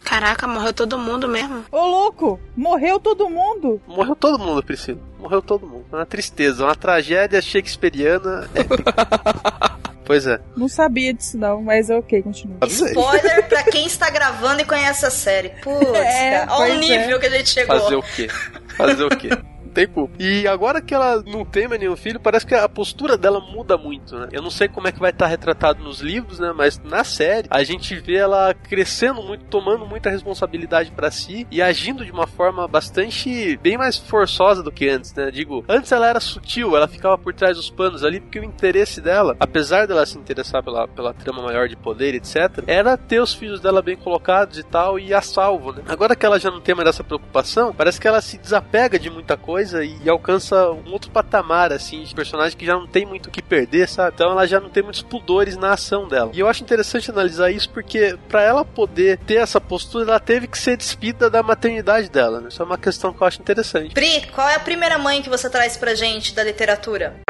[0.00, 1.64] Caraca, morreu todo mundo mesmo.
[1.70, 2.40] Ô, louco!
[2.56, 3.80] Morreu todo mundo!
[3.86, 4.98] Morreu todo mundo, Priscila.
[5.18, 5.84] Morreu todo mundo.
[5.92, 8.92] Uma tristeza, uma tragédia shakespeariana épica.
[10.04, 10.40] pois é.
[10.56, 12.58] Não sabia disso não, mas ok, continua.
[12.66, 15.50] Spoiler pra quem está gravando e conhece a série.
[15.62, 16.46] Putz, É.
[16.48, 16.78] Olha o é.
[16.78, 17.78] nível que a gente chegou.
[17.78, 18.28] Fazer o quê?
[18.76, 19.30] Fazer o quê?
[19.72, 20.14] Tem culpa.
[20.18, 23.76] E agora que ela não tem mais nenhum filho, parece que a postura dela muda
[23.76, 24.28] muito, né?
[24.32, 26.52] Eu não sei como é que vai estar retratado nos livros, né?
[26.54, 31.62] Mas na série, a gente vê ela crescendo muito, tomando muita responsabilidade pra si e
[31.62, 35.30] agindo de uma forma bastante bem mais forçosa do que antes, né?
[35.30, 39.00] Digo, antes ela era sutil, ela ficava por trás dos panos ali, porque o interesse
[39.00, 43.34] dela, apesar dela se interessar pela, pela trama maior de poder, etc., era ter os
[43.34, 45.82] filhos dela bem colocados e tal, e a salvo, né?
[45.88, 49.08] Agora que ela já não tem mais essa preocupação, parece que ela se desapega de
[49.08, 53.26] muita coisa e alcança um outro patamar, assim, de personagem que já não tem muito
[53.26, 54.12] o que perder, sabe?
[54.14, 56.30] Então ela já não tem muitos pudores na ação dela.
[56.34, 60.46] E eu acho interessante analisar isso porque, para ela poder ter essa postura, ela teve
[60.46, 62.48] que ser despida da maternidade dela, né?
[62.48, 63.94] Isso é uma questão que eu acho interessante.
[63.94, 67.20] Pri, qual é a primeira mãe que você traz pra gente da literatura?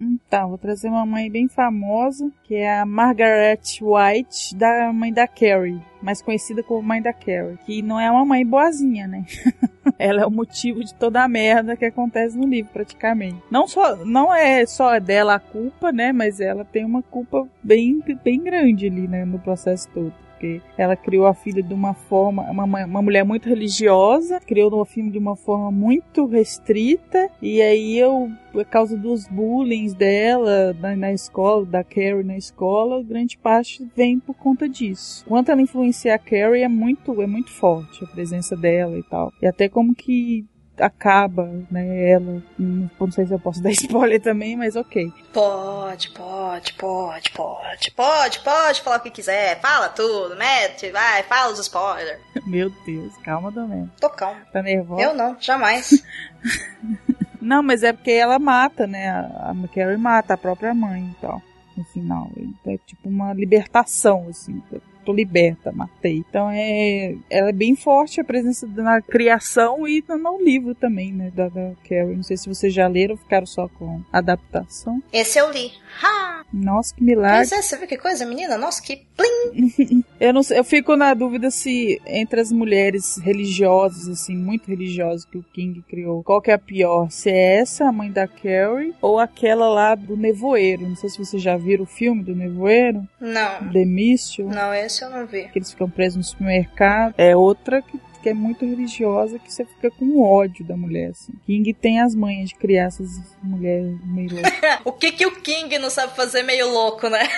[0.00, 5.28] Então, vou trazer uma mãe bem famosa, que é a Margaret White, da mãe da
[5.28, 9.24] Carrie, mais conhecida como mãe da Carrie, que não é uma mãe boazinha, né?
[9.98, 13.42] Ela é o motivo de toda a merda que acontece no livro, praticamente.
[13.50, 16.12] Não só, não é só dela a culpa, né?
[16.12, 19.24] Mas ela tem uma culpa bem, bem grande ali, né?
[19.24, 23.48] No processo todo porque ela criou a filha de uma forma, uma, uma mulher muito
[23.48, 29.28] religiosa, criou o filho de uma forma muito restrita, e aí eu, por causa dos
[29.28, 35.24] bullying dela na, na escola, da Carrie na escola, grande parte vem por conta disso.
[35.28, 39.32] Quanto ela influencia a Carrie é muito, é muito forte, a presença dela e tal.
[39.40, 40.44] E até como que
[40.82, 42.42] acaba, né, ela.
[42.58, 45.12] Não, não sei se eu posso dar spoiler também, mas ok.
[45.32, 49.60] Pode, pode, pode, pode, pode, pode falar o que quiser.
[49.60, 52.20] Fala tudo, mete, vai, fala os spoilers.
[52.46, 53.90] Meu Deus, calma também.
[54.00, 54.40] Tô calma.
[54.52, 55.02] Tá nervosa?
[55.02, 56.02] Eu não, jamais.
[57.42, 59.10] Não, mas é porque ela mata, né?
[59.10, 61.42] A Carrie mata a própria mãe e tal.
[61.76, 62.30] No final.
[62.64, 64.62] É tipo uma libertação, assim.
[65.04, 66.22] Tô liberta, matei.
[66.28, 67.14] Então é.
[67.30, 71.32] Ela é bem forte a presença na criação e no, no livro também, né?
[71.34, 72.16] Da, da Carrie.
[72.16, 75.02] Não sei se vocês já leram ou ficaram só com adaptação.
[75.12, 75.72] Esse eu li.
[76.02, 76.44] Ha!
[76.52, 77.48] Nossa, que milagre.
[77.48, 78.58] Pois é, você viu que coisa, menina?
[78.58, 80.04] Nossa, que plim!
[80.20, 85.24] Eu não sei, eu fico na dúvida se entre as mulheres religiosas, assim, muito religiosas
[85.24, 87.10] que o King criou, qual que é a pior?
[87.10, 90.88] Se é essa, a mãe da Carrie, ou aquela lá do Nevoeiro.
[90.88, 93.02] Não sei se vocês já viram o filme do Nevoeiro.
[93.20, 93.72] Não.
[93.72, 94.44] The Mission.
[94.44, 95.48] Não, esse eu não vi.
[95.48, 97.14] Que eles ficam presos no supermercado.
[97.16, 101.32] É outra que, que é muito religiosa, que você fica com ódio da mulher, assim.
[101.44, 104.52] King tem as manhas de criar essas mulheres meio loucas.
[104.84, 107.28] o que que o King não sabe fazer meio louco, né?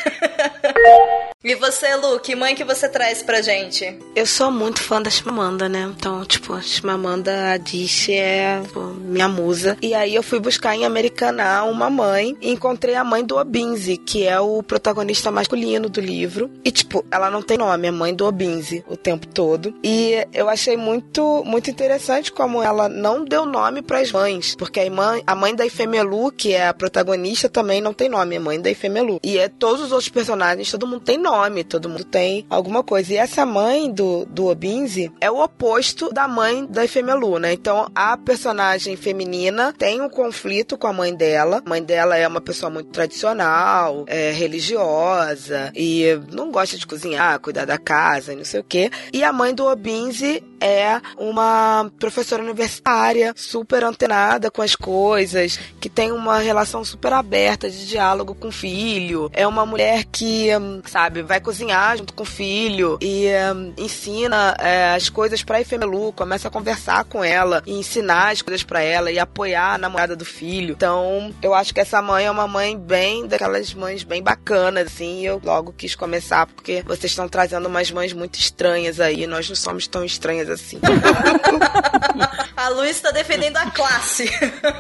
[1.43, 3.99] e você, Lu, que mãe que você traz pra gente?
[4.15, 5.91] Eu sou muito fã da Chimamanda, né?
[5.97, 9.77] Então, tipo, a Chimamanda Adichie é pô, minha musa.
[9.81, 13.97] E aí eu fui buscar em Americana uma mãe e encontrei a mãe do Obinze,
[13.97, 16.51] que é o protagonista masculino do livro.
[16.65, 19.75] E, tipo, ela não tem nome, é mãe do Obinze o tempo todo.
[19.83, 24.55] E eu achei muito, muito interessante como ela não deu nome pras mães.
[24.55, 28.37] Porque a mãe, a mãe da Ifemelu, que é a protagonista, também não tem nome,
[28.37, 29.19] é mãe da Ifemelu.
[29.23, 33.13] E é todos os outros personagens, todo mundo tem nome, todo mundo tem alguma coisa.
[33.13, 37.53] E essa mãe do, do Obinze é o oposto da mãe da Ifemelu, né?
[37.53, 41.63] Então a personagem feminina tem um conflito com a mãe dela.
[41.65, 47.41] A mãe dela é uma pessoa muito tradicional, é religiosa e não gosta de cozinhar,
[47.41, 48.91] cuidar da casa não sei o quê.
[49.13, 55.91] E a mãe do Obinze é uma professora universitária, super antenada com as coisas, que
[55.91, 59.31] tem uma relação super aberta de diálogo com o filho.
[59.35, 64.57] É uma mulher que, hum, sabe, vai cozinhar junto com o filho e hum, ensina
[64.59, 68.81] é, as coisas pra Ifemelu, começa a conversar com ela e ensinar as coisas pra
[68.81, 70.73] ela e apoiar a namorada do filho.
[70.73, 75.21] Então, eu acho que essa mãe é uma mãe bem daquelas mães bem bacanas, assim,
[75.21, 79.47] e eu logo quis começar porque vocês estão trazendo umas mães muito estranhas aí, nós
[79.49, 80.81] não somos tão estranhas assim.
[82.57, 84.31] A Lu está defendendo a classe.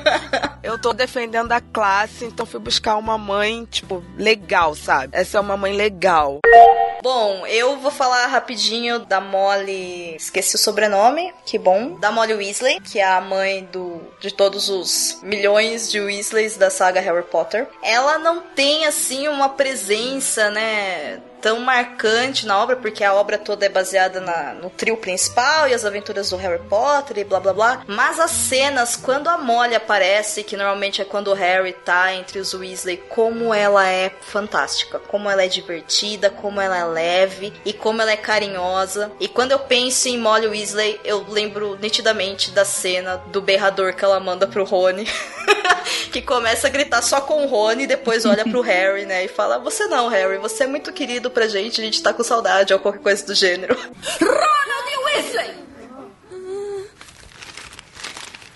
[0.63, 5.11] Eu tô defendendo a classe, então fui buscar uma mãe, tipo, legal, sabe?
[5.13, 6.41] Essa é uma mãe legal.
[7.03, 10.17] Bom, eu vou falar rapidinho da Molly.
[10.17, 11.97] Esqueci o sobrenome, que bom.
[11.99, 16.71] Da Molly Weasley, que é a mãe do, de todos os milhões de Weasleys da
[16.71, 17.69] saga Harry Potter.
[17.83, 21.21] Ela não tem, assim, uma presença, né?
[21.45, 25.75] Tão marcante na obra, porque a obra toda é baseada na, no trio principal e
[25.75, 27.85] as aventuras do Harry Potter e blá blá blá.
[27.87, 32.39] Mas as cenas, quando a Molly aparece, que normalmente é quando o Harry tá entre
[32.39, 37.75] os Weasley, como ela é fantástica, como ela é divertida, como ela é leve e
[37.75, 39.13] como ela é carinhosa.
[39.21, 44.03] E quando eu penso em Molly Weasley, eu lembro nitidamente da cena do berrador que
[44.03, 45.07] ela manda pro Rony.
[46.13, 49.25] que começa a gritar só com o Rony e depois olha pro Harry, né?
[49.25, 52.23] E fala: Você não, Harry, você é muito querido pra gente, a gente tá com
[52.23, 53.77] saudade, ou qualquer coisa do gênero.
[54.21, 55.65] Ronald Weasley!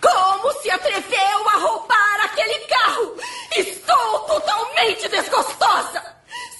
[0.01, 3.17] Como se atreveu a roubar aquele carro?
[3.57, 6.03] Estou totalmente desgostosa!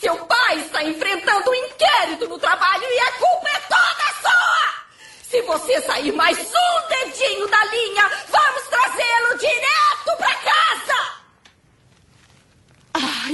[0.01, 4.89] Seu pai está enfrentando um inquérito no trabalho e a culpa é toda sua!
[5.23, 11.19] Se você sair mais um dedinho da linha, vamos trazê-lo direto pra casa!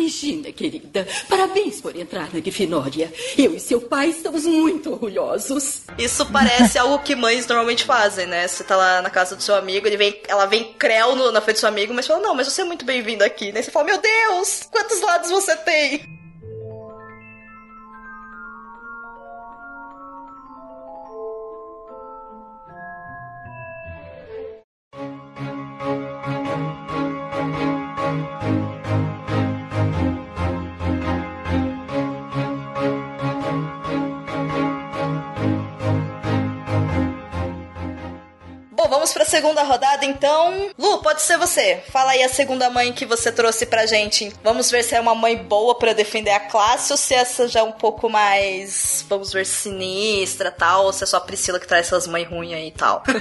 [0.05, 3.11] Ai, Gina, querida, parabéns por entrar na Grifinória.
[3.39, 5.81] Eu e seu pai estamos muito orgulhosos.
[5.97, 8.47] Isso parece algo que mães normalmente fazem, né?
[8.47, 11.41] Você tá lá na casa do seu amigo, ele vem, ela vem creu no, na
[11.41, 13.63] frente do seu amigo, mas fala, não, mas você é muito bem-vindo aqui, né?
[13.63, 16.24] Você fala, meu Deus, quantos lados você tem?
[39.15, 40.71] Pra segunda rodada então.
[40.77, 41.83] Lu, pode ser você.
[41.91, 44.33] Fala aí a segunda mãe que você trouxe pra gente.
[44.43, 47.61] Vamos ver se é uma mãe boa pra defender a classe ou se essa já
[47.61, 51.67] é um pouco mais, vamos ver, sinistra tal, ou se é só a Priscila que
[51.67, 53.03] traz essas mães ruins aí e tal.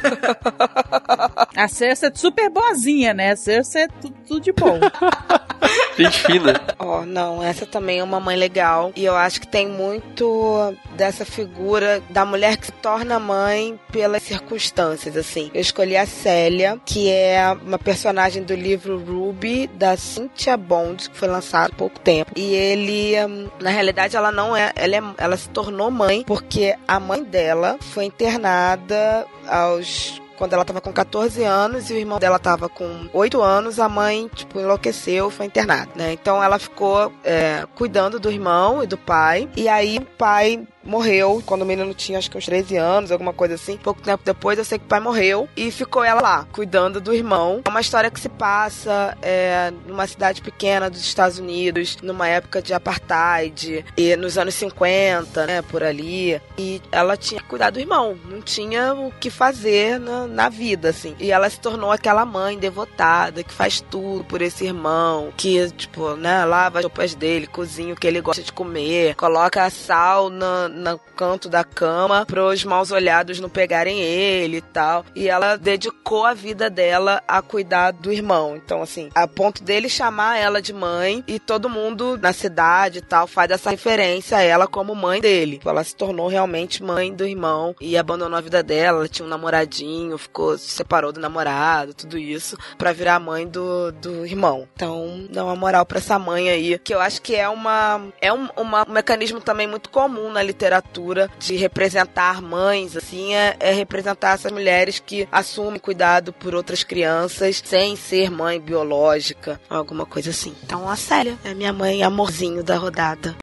[1.56, 3.32] A Cersei é super boazinha, né?
[3.32, 4.79] A Cersei é tudo, tudo de bom.
[5.97, 6.60] Gente fina.
[6.79, 8.91] Ó, oh, não, essa também é uma mãe legal.
[8.95, 14.23] E eu acho que tem muito dessa figura da mulher que se torna mãe pelas
[14.23, 15.51] circunstâncias, assim.
[15.53, 21.17] Eu escolhi a Célia, que é uma personagem do livro Ruby, da Cynthia Bond, que
[21.17, 22.32] foi lançado há pouco tempo.
[22.36, 26.76] E ele, hum, na realidade, ela não é ela, é, ela se tornou mãe porque
[26.88, 32.19] a mãe dela foi internada aos quando ela tava com 14 anos e o irmão
[32.19, 36.12] dela tava com 8 anos, a mãe, tipo, enlouqueceu, foi internada, né?
[36.12, 39.48] Então ela ficou é, cuidando do irmão e do pai.
[39.56, 43.34] E aí o pai morreu quando o menino tinha acho que uns 13 anos, alguma
[43.34, 43.77] coisa assim.
[43.77, 47.13] Pouco tempo depois eu sei que o pai morreu e ficou ela lá, cuidando do
[47.13, 47.62] irmão.
[47.65, 52.62] É uma história que se passa é, numa cidade pequena dos Estados Unidos, numa época
[52.62, 56.42] de apartheid, e nos anos 50, né, por ali.
[56.58, 60.90] E ela tinha que cuidar do irmão, não tinha o que fazer na, na vida,
[60.90, 61.15] assim.
[61.19, 66.15] E ela se tornou aquela mãe devotada que faz tudo por esse irmão, que, tipo,
[66.15, 70.69] né, lava as roupas dele, cozinha o que ele gosta de comer, coloca sal na,
[70.74, 75.06] no canto da cama pros maus olhados não pegarem ele e tal.
[75.15, 78.56] E ela dedicou a vida dela a cuidar do irmão.
[78.58, 83.02] Então, assim, a ponto dele chamar ela de mãe e todo mundo na cidade e
[83.02, 85.62] tal faz essa referência a ela como mãe dele.
[85.63, 89.00] Ela se tornou realmente mãe do irmão e abandonou a vida dela.
[89.00, 93.92] Ela tinha um namoradinho, ficou, se separou do namorado, tudo isso, para virar mãe do,
[93.92, 94.67] do irmão.
[94.76, 98.34] Então, dá uma moral pra essa mãe aí, que eu acho que é uma, é
[98.34, 103.55] um, uma, um mecanismo também muito comum na literatura literatura de representar mães, assim, é,
[103.59, 110.05] é representar essas mulheres que assumem cuidado por outras crianças sem ser mãe biológica, alguma
[110.05, 110.55] coisa assim.
[110.63, 113.35] Então a Célia é minha mãe amorzinho da rodada.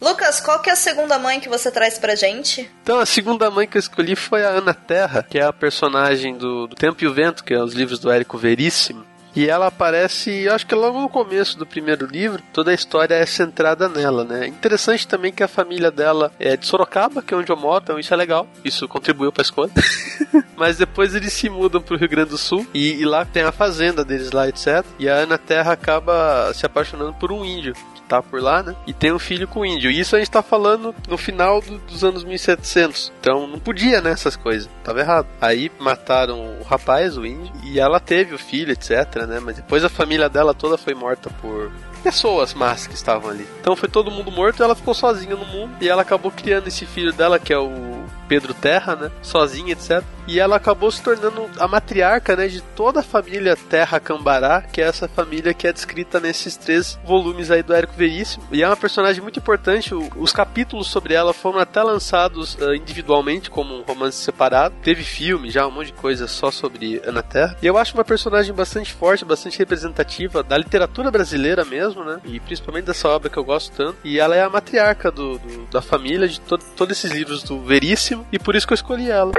[0.00, 2.70] Lucas, qual que é a segunda mãe que você traz pra gente?
[2.82, 6.36] Então, a segunda mãe que eu escolhi foi a Ana Terra, que é a personagem
[6.36, 9.06] do, do Tempo e o Vento, que é os livros do Érico Veríssimo.
[9.36, 13.26] E ela aparece, acho que logo no começo do primeiro livro, toda a história é
[13.26, 14.46] centrada nela, né?
[14.46, 17.98] Interessante também que a família dela é de Sorocaba, que é onde eu moro, então
[17.98, 18.48] isso é legal.
[18.64, 19.70] Isso contribuiu pra escolha.
[20.56, 23.52] Mas depois eles se mudam pro Rio Grande do Sul e, e lá tem a
[23.52, 24.82] fazenda deles lá, etc.
[24.98, 27.74] E a Ana Terra acaba se apaixonando por um índio
[28.06, 28.74] tá por lá, né?
[28.86, 29.90] E tem um filho com o índio.
[29.90, 33.12] E isso a gente tá falando no final do, dos anos 1700.
[33.20, 34.10] Então não podia, né?
[34.10, 34.68] Essas coisas.
[34.82, 35.26] Tava errado.
[35.40, 39.40] Aí mataram o rapaz, o índio, e ela teve o filho, etc, né?
[39.40, 41.70] Mas depois a família dela toda foi morta por
[42.06, 43.44] pessoas más que estavam ali.
[43.60, 45.74] Então foi todo mundo morto e ela ficou sozinha no mundo.
[45.80, 49.10] E ela acabou criando esse filho dela, que é o Pedro Terra, né?
[49.22, 50.04] Sozinha, etc.
[50.26, 54.82] E ela acabou se tornando a matriarca, né, de toda a família Terra Cambará, que
[54.82, 58.44] é essa família que é descrita nesses três volumes aí do Érico Veríssimo.
[58.50, 59.94] E é uma personagem muito importante.
[59.94, 64.74] Os capítulos sobre ela foram até lançados uh, individualmente como um romance separado.
[64.82, 67.56] Teve filme, já um monte de coisa só sobre Ana Terra.
[67.62, 72.20] E eu acho uma personagem bastante forte, bastante representativa da literatura brasileira mesmo, né?
[72.24, 73.98] E principalmente dessa obra que eu gosto tanto.
[74.04, 77.60] E ela é a matriarca do, do da família de to todos esses livros do
[77.60, 78.26] Veríssimo.
[78.32, 79.32] E por isso que eu escolhi ela.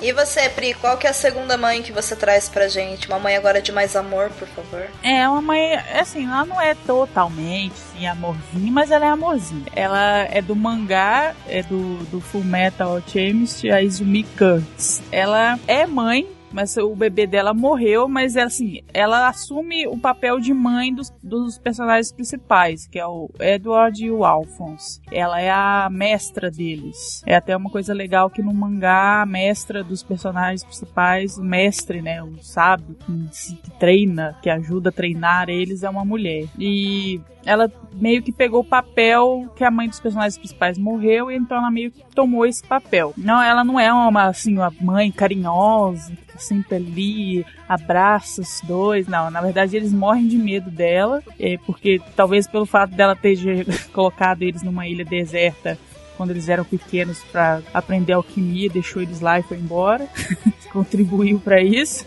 [0.00, 3.06] E você, Pri, qual que é a segunda mãe que você traz pra gente?
[3.06, 4.86] Uma mãe agora de mais amor, por favor.
[5.02, 9.64] É, uma mãe, assim, ela não é totalmente, assim, amorzinho, mas ela é amorzinho.
[9.74, 15.00] Ela é do mangá, é do, do Full Metal Alchemist, a Izumi Kurtz.
[15.12, 20.54] Ela é mãe mas o bebê dela morreu, mas assim, ela assume o papel de
[20.54, 25.00] mãe dos, dos personagens principais, que é o Edward e o Alphonse.
[25.10, 27.24] Ela é a mestra deles.
[27.26, 32.00] É até uma coisa legal que no mangá, a mestra dos personagens principais, o mestre,
[32.00, 36.46] né, o sábio que, que treina, que ajuda a treinar eles, é uma mulher.
[36.56, 41.36] E ela meio que pegou o papel que a mãe dos personagens principais morreu e
[41.36, 43.12] então ela meio que tomou esse papel.
[43.16, 49.30] Não, ela não é uma assim uma mãe carinhosa, sempre ali abraça os dois, não.
[49.30, 53.36] Na verdade eles morrem de medo dela, é, porque talvez pelo fato dela ter
[53.92, 55.78] colocado eles numa ilha deserta
[56.16, 60.08] quando eles eram pequenos para aprender alquimia, deixou eles lá e foi embora.
[60.72, 62.04] Contribuiu para isso.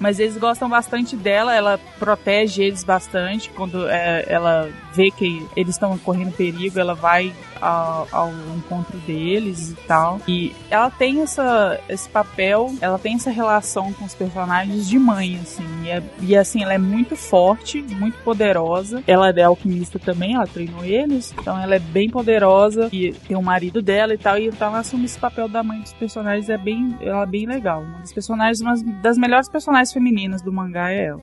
[0.00, 3.50] Mas eles gostam bastante dela, ela protege eles bastante.
[3.50, 9.70] Quando é, ela vê que eles estão correndo perigo, ela vai ao, ao, encontro deles
[9.70, 10.20] e tal.
[10.26, 15.38] E ela tem essa, esse papel, ela tem essa relação com os personagens de mãe,
[15.42, 15.66] assim.
[15.84, 19.02] E, é, e assim, ela é muito forte, muito poderosa.
[19.06, 21.34] Ela é alquimista também, ela treinou eles.
[21.38, 24.38] Então ela é bem poderosa e tem o marido dela e tal.
[24.38, 27.46] E então ela assume esse papel da mãe dos personagens, é bem, ela é bem
[27.46, 27.82] legal.
[27.82, 31.20] Uma das personagens, uma das melhores personagens femininas do mangá é ela.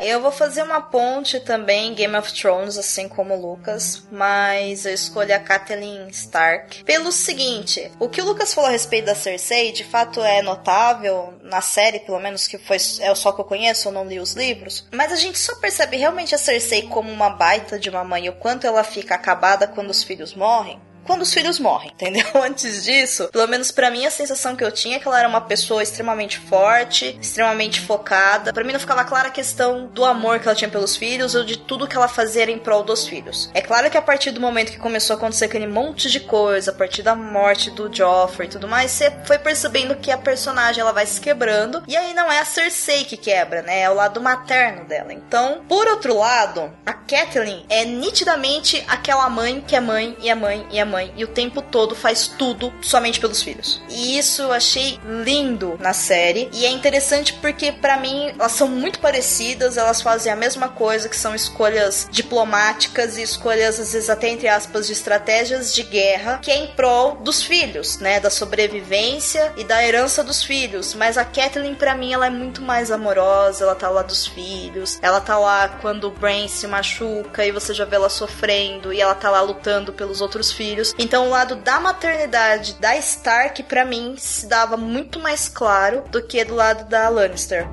[0.00, 4.94] Eu vou fazer uma ponte também Game of Thrones, assim como o Lucas, mas eu
[4.94, 6.82] escolho a Catelyn Stark.
[6.84, 11.34] Pelo seguinte, o que o Lucas falou a respeito da Cersei, de fato é notável
[11.42, 14.32] na série, pelo menos que foi é só que eu conheço, eu não li os
[14.32, 18.26] livros, mas a gente só percebe realmente a Cersei como uma baita de uma mãe,
[18.30, 20.80] o quanto ela fica acabada quando os filhos morrem
[21.10, 22.24] quando os filhos morrem, entendeu?
[22.40, 25.26] Antes disso, pelo menos para mim a sensação que eu tinha é que ela era
[25.26, 28.52] uma pessoa extremamente forte, extremamente focada.
[28.52, 31.42] Para mim não ficava clara a questão do amor que ela tinha pelos filhos ou
[31.42, 33.50] de tudo que ela fazia em prol dos filhos.
[33.52, 36.70] É claro que a partir do momento que começou a acontecer aquele monte de coisa,
[36.70, 40.80] a partir da morte do Joffrey e tudo mais, você foi percebendo que a personagem
[40.80, 43.80] ela vai se quebrando e aí não é a Cersei que quebra, né?
[43.80, 45.12] É o lado materno dela.
[45.12, 50.36] Então, por outro lado, a Catelyn é nitidamente aquela mãe que é mãe e é
[50.36, 53.82] mãe e é mãe e o tempo todo faz tudo somente pelos filhos.
[53.88, 58.68] E isso eu achei lindo na série e é interessante porque para mim elas são
[58.68, 64.10] muito parecidas, elas fazem a mesma coisa, que são escolhas diplomáticas e escolhas às vezes
[64.10, 68.30] até entre aspas de estratégias de guerra, que é em prol dos filhos, né, da
[68.30, 70.94] sobrevivência e da herança dos filhos.
[70.94, 74.98] Mas a Kathleen para mim ela é muito mais amorosa, ela tá lá dos filhos,
[75.02, 79.00] ela tá lá quando o Brain se machuca e você já vê ela sofrendo e
[79.00, 80.94] ela tá lá lutando pelos outros filhos filhos.
[80.98, 86.22] Então o lado da maternidade da Stark para mim se dava muito mais claro do
[86.22, 87.68] que do lado da Lannister.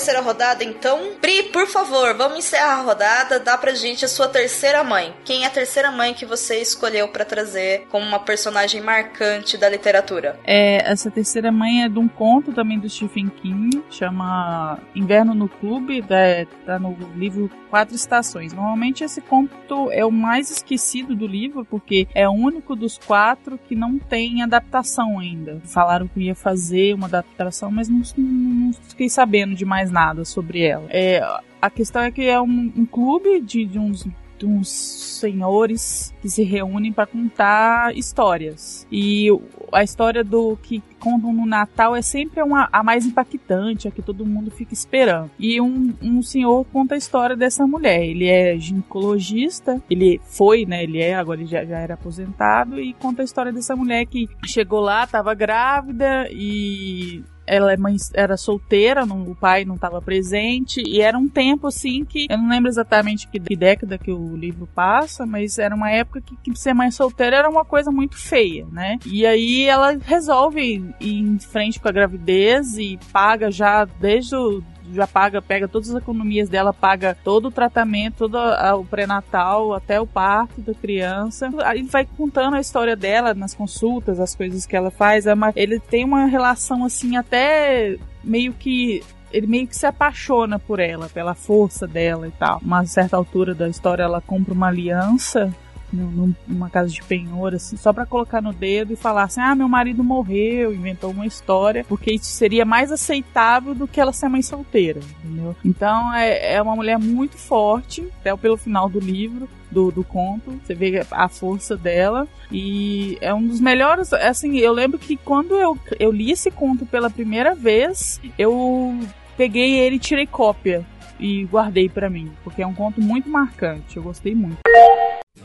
[0.00, 1.12] Terceira rodada, então.
[1.20, 3.38] Pri, por favor, vamos encerrar a rodada.
[3.38, 5.14] Dá pra gente a sua terceira mãe.
[5.26, 9.68] Quem é a terceira mãe que você escolheu para trazer como uma personagem marcante da
[9.68, 10.40] literatura?
[10.44, 15.48] É, essa terceira mãe é de um conto também do Stephen King, chama Inverno no
[15.48, 18.54] Clube, da, tá no livro Quatro Estações.
[18.54, 23.58] Normalmente esse conto é o mais esquecido do livro, porque é o único dos quatro
[23.68, 25.60] que não tem adaptação ainda.
[25.64, 30.24] Falaram que ia fazer uma adaptação, mas não, não, não fiquei sabendo de mais nada
[30.24, 30.86] sobre ela.
[30.88, 31.20] É,
[31.60, 34.06] a questão é que é um, um clube de, de uns
[34.38, 38.86] de uns senhores que se reúnem para contar histórias.
[38.90, 39.28] E
[39.70, 44.00] a história do que contam no Natal é sempre uma, a mais impactante, a que
[44.00, 45.30] todo mundo fica esperando.
[45.38, 48.02] E um, um senhor conta a história dessa mulher.
[48.02, 50.84] Ele é ginecologista, ele foi, né?
[50.84, 54.26] Ele é, agora ele já, já era aposentado, e conta a história dessa mulher que
[54.46, 60.00] chegou lá, estava grávida e ela é mãe, era solteira, não, o pai não estava
[60.00, 64.12] presente, e era um tempo assim que eu não lembro exatamente que, que, década que
[64.12, 67.90] o livro passa, mas era uma época que, que, ser mãe solteira era uma coisa
[67.90, 68.98] muito feia, né?
[69.04, 74.62] E aí ela resolve ir em frente com a gravidez e paga já desde o
[74.92, 80.00] já paga, pega todas as economias dela, paga todo o tratamento, todo o pré-natal, até
[80.00, 81.50] o parto da criança.
[81.64, 85.26] Aí vai contando a história dela nas consultas, as coisas que ela faz.
[85.26, 90.80] É ele tem uma relação assim, até meio que ele meio que se apaixona por
[90.80, 92.60] ela, pela força dela e tal.
[92.62, 95.54] Uma certa altura da história, ela compra uma aliança
[95.92, 99.68] numa casa de penhor, assim, só para colocar no dedo e falar assim: ah, meu
[99.68, 104.42] marido morreu, inventou uma história, porque isso seria mais aceitável do que ela ser mãe
[104.42, 105.56] solteira, entendeu?
[105.64, 109.48] Então é, é uma mulher muito forte, até pelo final do livro.
[109.70, 114.72] Do, do conto, você vê a força dela e é um dos melhores, assim, eu
[114.72, 118.98] lembro que quando eu, eu li esse conto pela primeira vez, eu
[119.36, 120.84] peguei ele tirei cópia
[121.20, 124.58] e guardei para mim, porque é um conto muito marcante, eu gostei muito.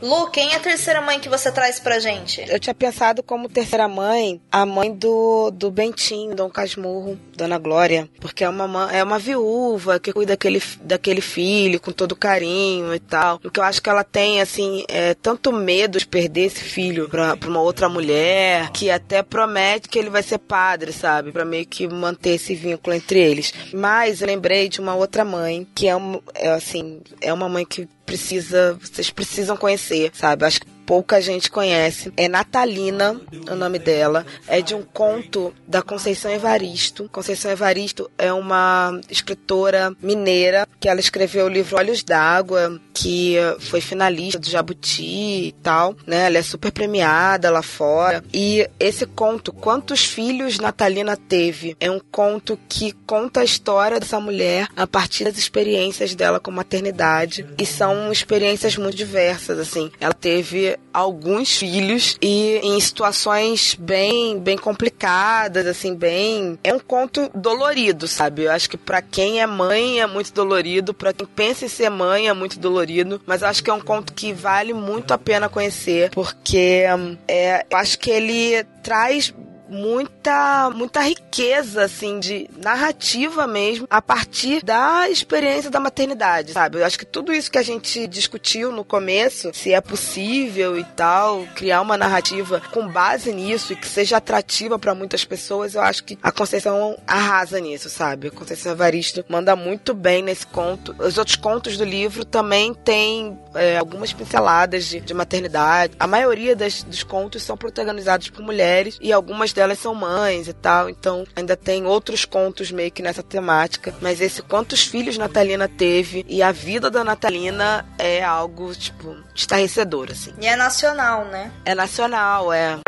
[0.01, 2.43] Lu, quem é a terceira mãe que você traz pra gente?
[2.47, 8.09] Eu tinha pensado como terceira mãe a mãe do, do Bentinho, Dom Casmurro, Dona Glória,
[8.19, 12.99] porque é uma, é uma viúva que cuida daquele, daquele filho com todo carinho e
[12.99, 13.39] tal.
[13.43, 17.07] O que eu acho que ela tem, assim, é tanto medo de perder esse filho
[17.07, 21.31] pra, pra uma outra mulher, que até promete que ele vai ser padre, sabe?
[21.31, 23.53] Pra meio que manter esse vínculo entre eles.
[23.73, 27.65] Mas eu lembrei de uma outra mãe, que é, um, é assim, é uma mãe
[27.65, 29.74] que precisa, vocês precisam conhecer,
[30.13, 30.45] sabe?
[30.45, 32.11] Acho que pouca gente conhece.
[32.15, 33.19] É Natalina,
[33.49, 34.25] o nome dela.
[34.47, 37.09] É de um conto da Conceição Evaristo.
[37.11, 43.81] Conceição Evaristo é uma escritora mineira que ela escreveu o livro Olhos d'Água, que foi
[43.81, 46.27] finalista do Jabuti e tal, né?
[46.27, 48.23] Ela é super premiada lá fora.
[48.33, 54.19] E esse conto, Quantos Filhos Natalina Teve, é um conto que conta a história dessa
[54.19, 57.45] mulher a partir das experiências dela com maternidade.
[57.57, 59.91] E são experiências muito diversas, assim.
[59.99, 66.57] Ela teve alguns filhos e em situações bem, bem complicadas, assim, bem.
[66.63, 68.43] É um conto dolorido, sabe?
[68.43, 71.89] Eu acho que para quem é mãe é muito dolorido, para quem pensa em ser
[71.89, 75.17] mãe é muito dolorido, mas eu acho que é um conto que vale muito a
[75.17, 76.83] pena conhecer, porque
[77.27, 79.33] é, eu acho que ele traz
[79.75, 86.79] muita muita riqueza assim de narrativa mesmo a partir da experiência da maternidade, sabe?
[86.79, 90.83] Eu acho que tudo isso que a gente discutiu no começo, se é possível e
[90.83, 95.81] tal, criar uma narrativa com base nisso e que seja atrativa para muitas pessoas, eu
[95.81, 98.27] acho que a Conceição arrasa nisso, sabe?
[98.27, 100.95] A Conceição Evaristo manda muito bem nesse conto.
[100.99, 105.95] Os outros contos do livro também têm é, algumas pinceladas de, de maternidade.
[105.99, 110.53] A maioria das, dos contos são protagonizados por mulheres e algumas delas são mães e
[110.53, 113.95] tal, então ainda tem outros contos meio que nessa temática.
[114.01, 120.09] Mas esse Quantos Filhos Natalina Teve e a vida da Natalina é algo, tipo, estarrecedor,
[120.11, 120.33] assim.
[120.39, 121.51] E é nacional, né?
[121.65, 122.79] É nacional, é.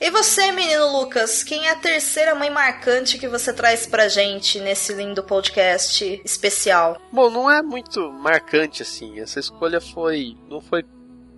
[0.00, 4.60] E você, menino Lucas, quem é a terceira mãe marcante que você traz pra gente
[4.60, 7.00] nesse lindo podcast especial?
[7.10, 9.18] Bom, não é muito marcante assim.
[9.20, 10.36] Essa escolha foi.
[10.48, 10.84] Não foi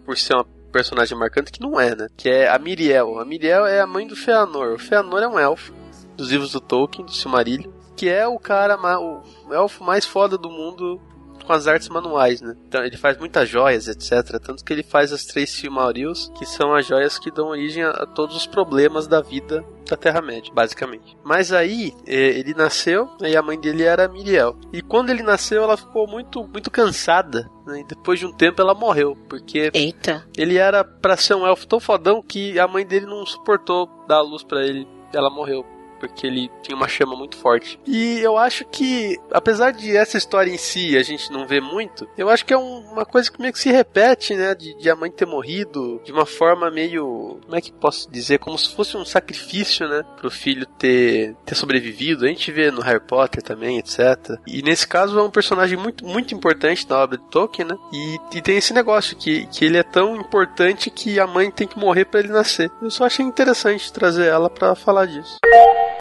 [0.04, 0.44] por ser uma
[0.76, 2.08] personagem marcante que não é, né?
[2.14, 3.18] Que é a Miriel.
[3.18, 4.74] A Miriel é a mãe do Feanor.
[4.74, 5.72] O Feanor é um elfo
[6.14, 10.50] dos livros do Tolkien, do Silmarillion, que é o cara, o elfo mais foda do
[10.50, 11.00] mundo
[11.46, 12.54] com as artes manuais, né?
[12.66, 14.38] Então ele faz muitas joias, etc.
[14.40, 17.92] Tanto que ele faz as três Silmarils, que são as joias que dão origem a,
[18.06, 21.16] todos os problemas da vida da Terra-média, basicamente.
[21.24, 24.58] Mas aí ele nasceu né, e a mãe dele era Miriel.
[24.72, 27.48] E quando ele nasceu, ela ficou muito, muito cansada.
[27.64, 30.26] Né, e depois de um tempo ela morreu, porque Eita.
[30.36, 34.16] ele era para ser um elfo tão fodão que a mãe dele não suportou dar
[34.16, 34.86] a luz para ele.
[35.12, 35.64] Ela morreu
[35.98, 37.78] porque ele tinha uma chama muito forte.
[37.86, 42.08] E eu acho que, apesar de essa história em si a gente não ver muito,
[42.16, 44.54] eu acho que é um, uma coisa que meio que se repete, né?
[44.54, 47.38] De, de, a mãe ter morrido de uma forma meio.
[47.44, 48.38] Como é que posso dizer?
[48.38, 50.02] Como se fosse um sacrifício, né?
[50.16, 52.24] Pro filho ter, ter sobrevivido.
[52.24, 54.38] A gente vê no Harry Potter também, etc.
[54.46, 57.76] E nesse caso é um personagem muito, muito importante na obra de Tolkien, né?
[57.92, 61.66] E, e tem esse negócio que, que ele é tão importante que a mãe tem
[61.66, 62.70] que morrer para ele nascer.
[62.80, 65.36] Eu só achei interessante trazer ela para falar disso.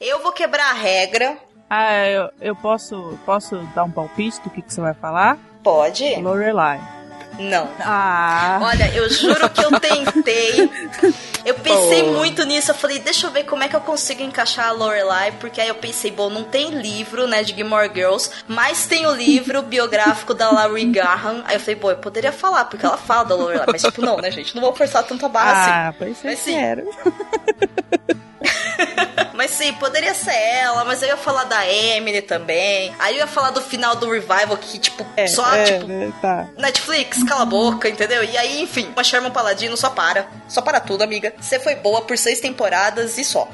[0.02, 1.38] Eu vou quebrar a regra.
[1.70, 5.38] Ah, eu, eu posso, posso dar um palpite do que, que você vai falar?
[5.64, 6.16] Pode.
[6.22, 6.80] Lorelai.
[7.40, 7.70] Não.
[7.80, 8.60] Ah.
[8.62, 10.70] Olha, eu juro que eu tentei.
[11.46, 12.14] Eu pensei oh.
[12.14, 12.72] muito nisso.
[12.72, 15.32] Eu falei, deixa eu ver como é que eu consigo encaixar a Lorelai.
[15.34, 18.32] Porque aí eu pensei, bom, não tem livro, né, de Gilmore Girls.
[18.48, 21.44] Mas tem o livro biográfico da Laurie Graham.
[21.46, 23.68] Aí eu falei, bom, eu poderia falar, porque ela fala da Lorelai.
[23.72, 24.56] Mas, tipo, não, né, gente?
[24.56, 25.72] Não vou forçar tanta barra ah, assim.
[25.72, 26.56] Ah, pois mas, sim.
[29.36, 32.94] Mas sim, poderia ser ela, mas eu ia falar da Emily também.
[33.00, 36.12] Aí eu ia falar do final do Revival, que, tipo, é, só, é, tipo, é,
[36.22, 36.48] tá.
[36.58, 38.24] Netflix, cala a boca, entendeu?
[38.24, 40.28] E aí, enfim, uma Sherman Paladino só para.
[40.48, 41.34] Só para tudo, amiga.
[41.40, 43.48] Você foi boa por seis temporadas e só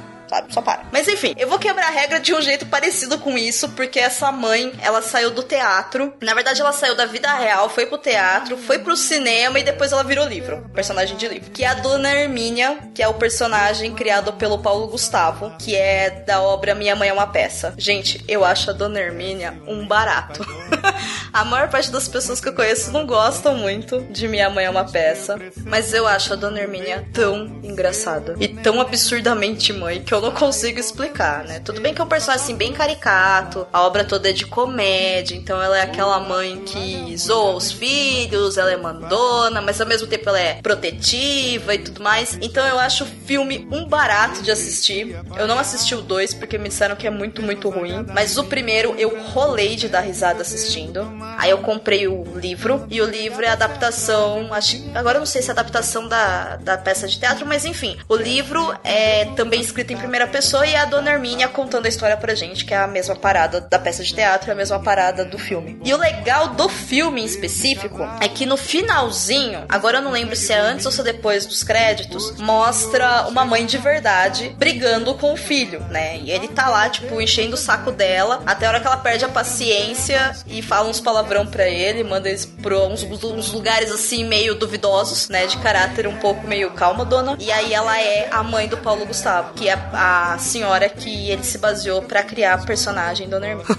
[0.49, 0.83] Só para.
[0.91, 4.31] Mas enfim, eu vou quebrar a regra de um jeito parecido com isso, porque essa
[4.31, 6.13] mãe, ela saiu do teatro.
[6.21, 9.91] Na verdade, ela saiu da vida real, foi pro teatro, foi pro cinema e depois
[9.91, 11.51] ela virou livro, personagem de livro.
[11.51, 16.09] Que é a Dona Hermínia, que é o personagem criado pelo Paulo Gustavo, que é
[16.09, 17.73] da obra Minha Mãe é uma Peça.
[17.77, 20.45] Gente, eu acho a Dona Hermínia um barato.
[21.33, 24.69] a maior parte das pessoas que eu conheço não gostam muito de Minha Mãe é
[24.69, 30.13] uma Peça, mas eu acho a Dona Hermínia tão engraçada e tão absurdamente mãe que
[30.13, 31.59] eu não consigo explicar, né?
[31.59, 35.35] Tudo bem que é um personagem assim bem caricato, a obra toda é de comédia,
[35.35, 40.07] então ela é aquela mãe que zoa os filhos, ela é mandona, mas ao mesmo
[40.07, 42.37] tempo ela é protetiva e tudo mais.
[42.41, 45.15] Então eu acho o filme um barato de assistir.
[45.37, 48.43] Eu não assisti o dois porque me disseram que é muito, muito ruim, mas o
[48.43, 51.01] primeiro eu rolei de dar risada assistindo.
[51.37, 55.41] Aí eu comprei o livro e o livro é adaptação, acho, agora eu não sei
[55.41, 59.93] se é adaptação da, da peça de teatro, mas enfim, o livro é também escrito
[59.93, 62.77] em primeira primeira pessoa e a Dona Hermínia contando a história pra gente, que é
[62.77, 65.79] a mesma parada da peça de teatro, a mesma parada do filme.
[65.85, 70.35] E o legal do filme em específico é que no finalzinho, agora eu não lembro
[70.35, 75.13] se é antes ou se é depois dos créditos, mostra uma mãe de verdade brigando
[75.15, 76.17] com o filho, né?
[76.17, 79.23] E ele tá lá, tipo, enchendo o saco dela, até a hora que ela perde
[79.23, 84.25] a paciência e fala uns palavrão pra ele, manda eles pra uns, uns lugares assim
[84.25, 85.45] meio duvidosos, né?
[85.45, 87.37] De caráter um pouco meio calma, dona.
[87.39, 90.00] E aí ela é a mãe do Paulo Gustavo, que é a
[90.39, 93.75] senhora que ele se baseou para criar a personagem Dona Hermínia.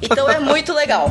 [0.00, 1.10] Então é muito legal.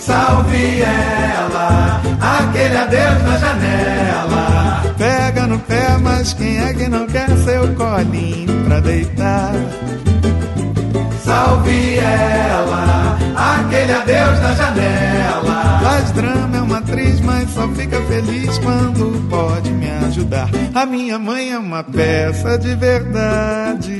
[0.00, 4.94] Salve ela, aquele adeus na janela.
[4.96, 9.52] Pega no pé, mas quem é que não quer seu colinho pra deitar?
[11.24, 15.47] Salve ela, aquele adeus na janela.
[15.82, 20.48] Faz drama, é uma atriz, mas só fica feliz quando pode me ajudar.
[20.74, 23.98] A minha mãe é uma peça de verdade.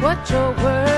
[0.00, 0.89] what your word?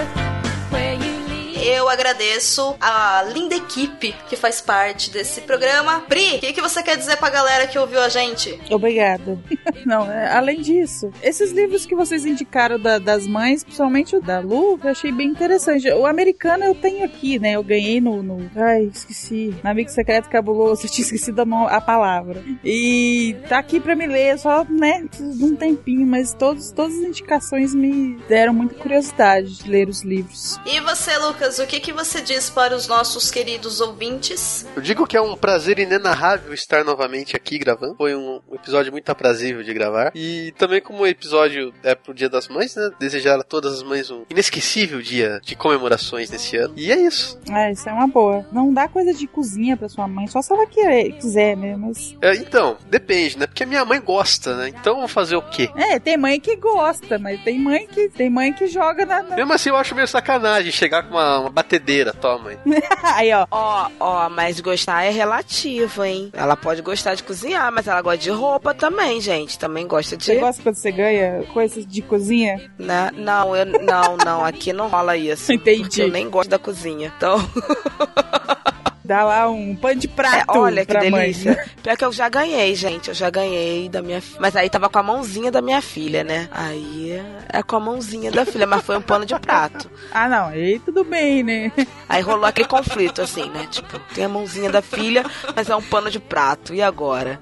[1.92, 6.00] Agradeço a linda equipe que faz parte desse programa.
[6.08, 8.58] Pri, o que, que você quer dizer pra galera que ouviu a gente?
[8.70, 9.38] Obrigada.
[9.84, 14.40] Não, é, além disso, esses livros que vocês indicaram da- das mães, principalmente o da
[14.40, 15.88] Lu, eu achei bem interessante.
[15.90, 17.52] O americano eu tenho aqui, né?
[17.52, 18.22] Eu ganhei no.
[18.22, 19.54] no- ai, esqueci.
[19.62, 22.42] No Amigo Secreto Cabuloso, eu tinha esquecido a, a palavra.
[22.64, 25.04] E tá aqui pra me ler, só, né?
[25.12, 30.02] De um tempinho, mas todos, todas as indicações me deram muita curiosidade de ler os
[30.02, 30.58] livros.
[30.66, 34.64] E você, Lucas, o que, que você diz para os nossos queridos ouvintes?
[34.76, 37.96] Eu digo que é um prazer inenarrável estar novamente aqui gravando.
[37.96, 40.12] Foi um episódio muito aprazível de gravar.
[40.14, 42.90] E também como o episódio é pro Dia das Mães, né?
[42.98, 46.72] Desejar a todas as mães um inesquecível dia de comemorações nesse ano.
[46.76, 47.38] E é isso.
[47.50, 48.46] É, isso é uma boa.
[48.52, 51.76] Não dá coisa de cozinha pra sua mãe, só se ela quiser, né?
[51.76, 52.16] Mas.
[52.22, 53.46] É, então, depende, né?
[53.46, 54.68] Porque a minha mãe gosta, né?
[54.68, 55.68] Então vou fazer o quê?
[55.76, 59.22] É, tem mãe que gosta, mas tem mãe que tem mãe que joga na.
[59.22, 62.58] na- Mesmo assim, eu acho meio sacanagem chegar com uma, uma batedeira, toma aí.
[63.02, 63.46] Aí, ó.
[63.50, 66.30] Ó, ó, mas gostar é relativo, hein?
[66.32, 69.58] Ela pode gostar de cozinhar, mas ela gosta de roupa também, gente.
[69.58, 70.24] Também gosta de.
[70.24, 72.70] Você gosta quando você ganha coisas de cozinha?
[72.78, 73.10] Né?
[73.14, 75.52] Não, eu não, não, aqui não rola isso.
[75.52, 75.82] Entendi.
[75.82, 77.12] Porque eu nem gosto da cozinha.
[77.16, 77.36] Então,
[79.04, 80.56] Dá lá um pano de prato.
[80.56, 81.22] é, olha que pra mãe.
[81.22, 81.64] delícia.
[81.82, 83.08] Pior que eu já ganhei, gente.
[83.08, 86.48] Eu já ganhei da minha Mas aí tava com a mãozinha da minha filha, né?
[86.52, 89.90] Aí é com a mãozinha da filha, mas foi um pano de prato.
[90.12, 90.46] Ah, não.
[90.48, 91.72] Aí tudo bem, né?
[92.08, 93.66] Aí rolou aquele conflito, assim, né?
[93.70, 95.24] Tipo, tem a mãozinha da filha,
[95.54, 96.74] mas é um pano de prato.
[96.74, 97.40] E agora?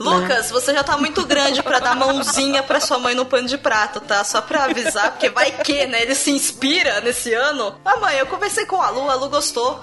[0.00, 3.58] Lucas, você já tá muito grande pra dar mãozinha pra sua mãe no pano de
[3.58, 4.24] prato, tá?
[4.24, 6.00] Só pra avisar, porque vai que, né?
[6.00, 7.78] Ele se inspira nesse ano.
[7.84, 9.78] Ah, mãe, eu conversei com a Lu, a Lu gostou.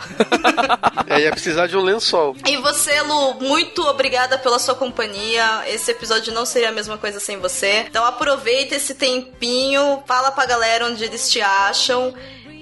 [1.06, 2.36] É, ia precisar de um lençol.
[2.46, 5.64] E você, Lu, muito obrigada pela sua companhia.
[5.68, 7.86] Esse episódio não seria a mesma coisa sem você.
[7.88, 12.14] Então aproveita esse tempinho, fala pra galera onde eles te acham.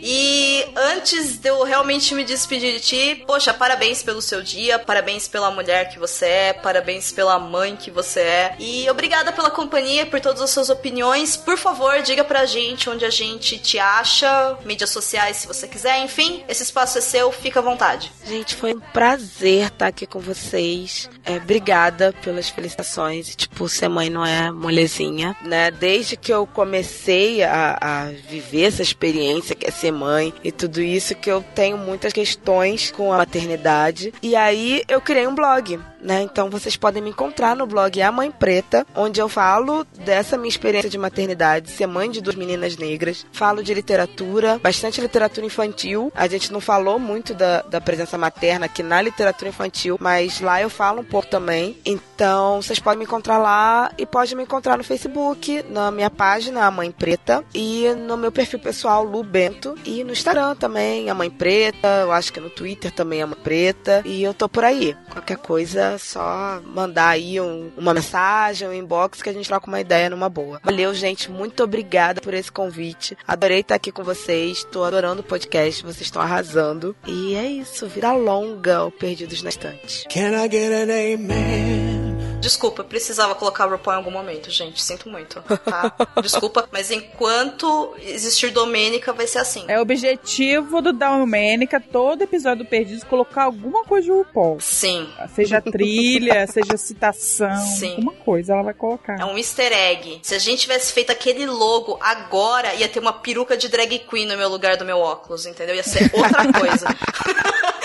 [0.01, 5.27] E antes de eu realmente me despedir de ti, poxa, parabéns pelo seu dia, parabéns
[5.27, 8.55] pela mulher que você é, parabéns pela mãe que você é.
[8.59, 11.37] E obrigada pela companhia, por todas as suas opiniões.
[11.37, 15.99] Por favor, diga pra gente onde a gente te acha, mídias sociais se você quiser,
[16.03, 18.11] enfim, esse espaço é seu, fica à vontade.
[18.25, 21.09] Gente, foi um prazer estar aqui com vocês.
[21.23, 23.35] É, obrigada pelas felicitações.
[23.35, 25.71] Tipo, ser mãe não é molezinha, né?
[25.71, 31.15] Desde que eu comecei a, a viver essa experiência que é mãe e tudo isso,
[31.15, 34.13] que eu tenho muitas questões com a maternidade.
[34.21, 36.21] E aí eu criei um blog, né?
[36.21, 40.49] Então vocês podem me encontrar no blog A Mãe Preta, onde eu falo dessa minha
[40.49, 43.25] experiência de maternidade, ser mãe de duas meninas negras.
[43.31, 46.11] Falo de literatura, bastante literatura infantil.
[46.15, 50.61] A gente não falou muito da, da presença materna aqui na literatura infantil, mas lá
[50.61, 51.77] eu falo um pouco também.
[51.85, 56.65] Então vocês podem me encontrar lá e podem me encontrar no Facebook, na minha página
[56.65, 61.13] A Mãe Preta e no meu perfil pessoal Lu Bento e no Instagram também A
[61.13, 64.63] Mãe Preta, eu acho que no Twitter também A Mãe Preta e eu tô por
[64.63, 64.95] aí.
[65.11, 69.79] Qualquer coisa, só mandar aí um- uma mensagem, um inbox que a gente troca uma
[69.81, 70.59] ideia numa boa.
[70.63, 73.17] Valeu, gente, muito obrigada por esse convite.
[73.27, 76.95] Adorei estar aqui com vocês, tô adorando o podcast, vocês estão arrasando.
[77.05, 80.05] E é isso, vida longa, o Perdidos na Estante.
[80.09, 82.04] Can I get an amen?
[82.39, 84.81] Desculpa, eu precisava colocar o RuPaul em algum momento, gente.
[84.83, 85.93] Sinto muito, tá?
[86.21, 89.65] Desculpa, mas enquanto existir Domênica, vai ser assim.
[89.67, 94.59] É o objetivo do Domênica, todo episódio do Perdidos, colocar alguma coisa de RuPaul.
[94.59, 95.09] Sim.
[95.33, 97.91] Seja trilha, seja citação, Sim.
[97.91, 99.19] alguma coisa ela vai colocar.
[99.19, 100.19] É um easter egg.
[100.21, 104.27] Se a gente tivesse feito aquele logo agora, ia ter uma peruca de drag queen
[104.27, 105.75] no meu lugar do meu óculos, entendeu?
[105.75, 106.87] Ia ser outra coisa.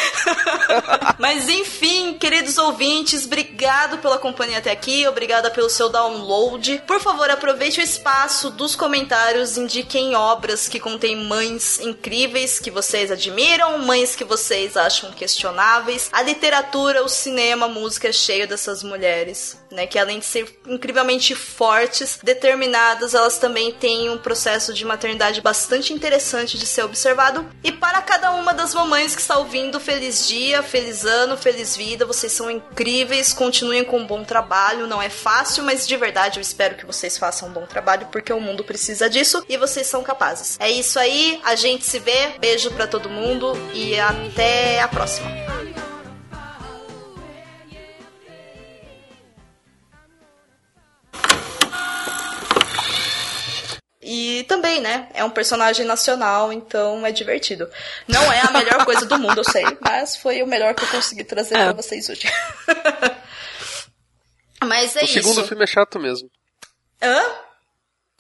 [1.19, 6.83] Mas enfim, queridos ouvintes, obrigado pela companhia até aqui, obrigada pelo seu download.
[6.87, 13.11] Por favor, aproveite o espaço dos comentários, indiquem obras que contêm mães incríveis que vocês
[13.11, 16.09] admiram, mães que vocês acham questionáveis.
[16.13, 19.87] A literatura, o cinema, a música é cheio dessas mulheres, né?
[19.87, 25.93] Que além de ser incrivelmente fortes, determinadas, elas também têm um processo de maternidade bastante
[25.93, 27.47] interessante de ser observado.
[27.63, 32.07] E para cada uma das mamães que está ouvindo, feliz dia, feliz ano, feliz vida.
[32.07, 34.87] Vocês são incríveis, continuem com um bom trabalho.
[34.87, 38.33] Não é fácil, mas de verdade eu espero que vocês façam um bom trabalho porque
[38.33, 40.57] o mundo precisa disso e vocês são capazes.
[40.61, 42.39] É isso aí, a gente se vê.
[42.39, 45.29] Beijo para todo mundo e até a próxima.
[54.13, 55.09] E também, né?
[55.15, 57.71] É um personagem nacional, então é divertido.
[58.09, 60.89] Não é a melhor coisa do mundo, eu sei, mas foi o melhor que eu
[60.89, 61.65] consegui trazer É.
[61.67, 62.23] pra vocês hoje.
[64.65, 65.47] mas é o segundo isso.
[65.49, 66.29] filme é chato mesmo.
[67.01, 67.23] Hã?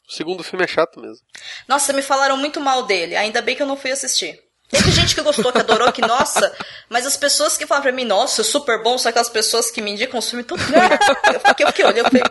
[0.08, 1.24] O segundo filme é chato mesmo.
[1.66, 3.16] Nossa, me falaram muito mal dele.
[3.16, 4.40] Ainda bem que eu não fui assistir.
[4.68, 6.56] Teve gente que gostou, que adorou, que nossa,
[6.88, 9.90] mas as pessoas que falam pra mim, nossa, super bom, são aquelas pessoas que me
[9.90, 10.62] indicam o filme tudo.
[10.62, 12.22] Eu fiquei, eu fiquei olhando, eu falei,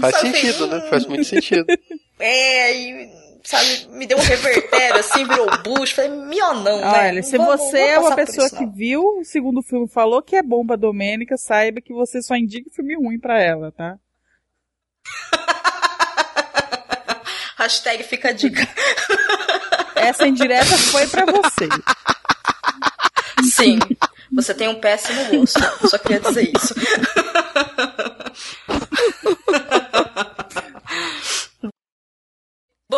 [0.00, 0.80] Faz Sabe, sentido, né?
[0.90, 1.66] Faz muito sentido.
[2.18, 3.08] é, e,
[3.44, 5.92] sabe, me deu um revertério assim, virou Bush.
[5.92, 7.08] Falei, meu não, né?
[7.08, 8.72] Olha, se vou- você vou é uma pessoa isso, que não.
[8.72, 12.34] viu o segundo filme e falou que é bom pra Domênica, saiba que você só
[12.36, 13.96] indica filme ruim pra ela, tá?
[17.56, 18.66] Hashtag fica a dica.
[19.96, 21.68] Essa indireta foi pra você.
[23.50, 23.78] Sim,
[24.32, 25.60] você tem um péssimo gosto.
[25.88, 26.74] Só queria dizer isso.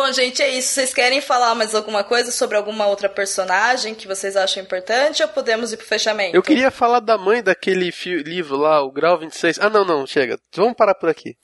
[0.07, 0.69] Bom, gente, é isso.
[0.69, 5.27] Vocês querem falar mais alguma coisa sobre alguma outra personagem que vocês acham importante ou
[5.27, 6.33] podemos ir pro fechamento?
[6.33, 7.91] Eu queria falar da mãe daquele
[8.23, 9.59] livro lá, o Grau 26.
[9.59, 10.39] Ah, não, não, chega.
[10.55, 11.35] Vamos parar por aqui.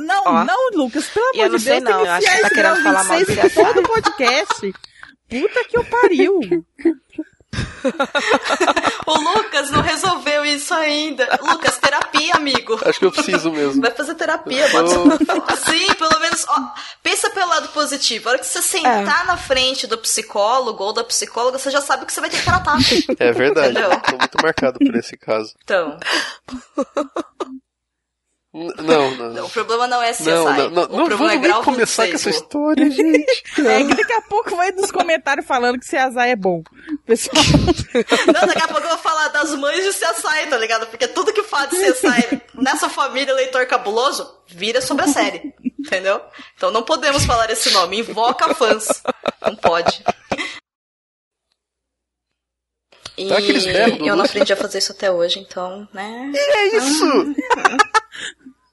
[0.00, 0.44] Não, Ó.
[0.44, 2.40] não, Lucas, pelo eu amor não de sei Deus, não, tem eu acho que enfiar
[2.40, 4.72] tá esse querendo grau falar mal 26 do em todo o podcast.
[5.28, 6.40] Puta que eu pariu.
[9.06, 11.28] O Lucas não resolveu isso ainda.
[11.42, 12.78] Lucas, terapia, amigo.
[12.84, 13.82] Acho que eu preciso mesmo.
[13.82, 15.56] Vai fazer terapia, bota.
[15.56, 16.44] Sim, pelo menos.
[16.48, 16.60] Ó,
[17.02, 18.28] pensa pelo lado positivo.
[18.28, 19.26] A hora que você sentar É.
[19.26, 22.44] na frente do psicólogo ou da psicóloga, você já sabe que você vai ter que
[22.44, 22.78] tratar.
[23.18, 23.72] É verdade.
[23.78, 24.00] Entendeu?
[24.00, 25.54] Tô muito marcado por esse caso.
[25.62, 25.98] Então,
[28.54, 29.46] Não, não.
[29.46, 30.30] o problema não é CSI.
[30.30, 33.44] Não, não, não, o não problema vamos é nem começar 26, com essa história, gente.
[33.66, 36.62] É que daqui a pouco vai nos comentários falando que CSI é bom.
[37.04, 37.36] Pessoal,
[38.32, 40.86] Não, daqui a pouco eu vou falar das mães de CSI, tá ligado?
[40.86, 45.52] Porque tudo que fala de CSI nessa família leitor cabuloso vira sobre a série.
[45.76, 46.20] Entendeu?
[46.56, 47.98] Então não podemos falar esse nome.
[47.98, 49.02] Invoca fãs.
[49.42, 50.00] Não pode.
[53.16, 54.30] E Tá berros do eu não Lúcio.
[54.30, 56.32] aprendi a fazer isso até hoje, então, né?
[56.34, 57.04] É isso!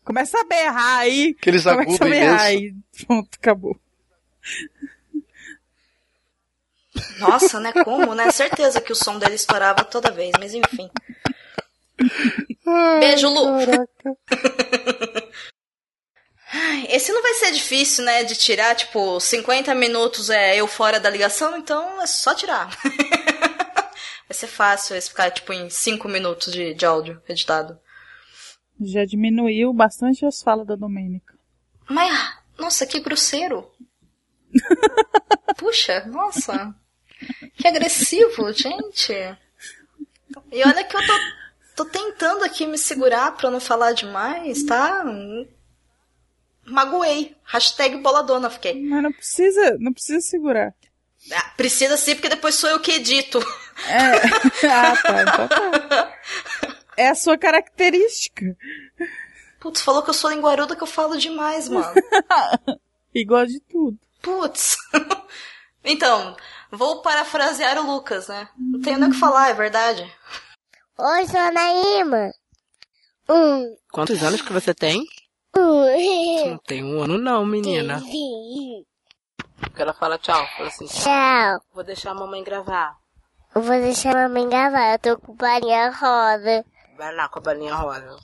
[0.03, 1.35] Começa a berrar aí.
[1.39, 2.73] Aqueles começa agudos a berrar aí.
[3.05, 3.79] Pronto, acabou.
[7.19, 7.71] Nossa, né?
[7.83, 8.31] Como, né?
[8.31, 10.89] Certeza que o som dele estourava toda vez, mas enfim.
[12.99, 13.57] Beijo, Lu.
[16.53, 18.23] Ai, Esse não vai ser difícil, né?
[18.23, 22.69] De tirar, tipo, 50 minutos é eu fora da ligação, então é só tirar.
[24.27, 27.79] vai ser fácil esse ficar, tipo, em 5 minutos de, de áudio editado.
[28.83, 31.33] Já diminuiu bastante as falas da Domênica.
[31.89, 33.69] Mas, nossa, que grosseiro.
[35.57, 36.73] Puxa, nossa.
[37.55, 39.13] Que agressivo, gente.
[40.51, 45.03] E olha que eu tô, tô tentando aqui me segurar pra não falar demais, tá?
[46.65, 47.35] Magoei.
[47.43, 48.81] Hashtag boladona fiquei.
[48.87, 50.73] Mas não precisa, não precisa segurar.
[51.31, 53.39] Ah, precisa sim, porque depois sou eu que edito.
[53.87, 54.41] É.
[54.67, 55.21] Ah, tá.
[55.21, 56.10] Então tá.
[57.01, 58.55] É a sua característica.
[59.59, 61.91] Putz, falou que eu sou linguaruda que eu falo demais, mano.
[63.11, 63.97] Igual de tudo.
[64.21, 64.77] Putz.
[65.83, 66.37] Então,
[66.71, 68.47] vou parafrasear o Lucas, né?
[68.55, 70.03] Não tenho nem o que falar, é verdade.
[70.95, 72.31] Oi, sou a Naíma.
[73.27, 73.75] Um.
[73.91, 75.03] Quantos anos que você tem?
[75.57, 76.49] Um.
[76.51, 77.99] Não tem um ano não, menina.
[79.59, 80.45] Porque ela fala tchau.
[80.55, 81.61] Fala assim, Tchau.
[81.73, 82.95] Vou deixar a mamãe gravar.
[83.55, 84.93] Eu vou deixar a mamãe gravar.
[84.93, 86.63] Eu tô com balinha rosa.
[86.97, 88.17] Vai lá com a balinha rosa.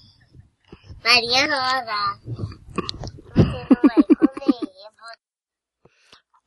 [1.04, 2.20] Maria Rosa.
[3.36, 4.68] Você não vai comer.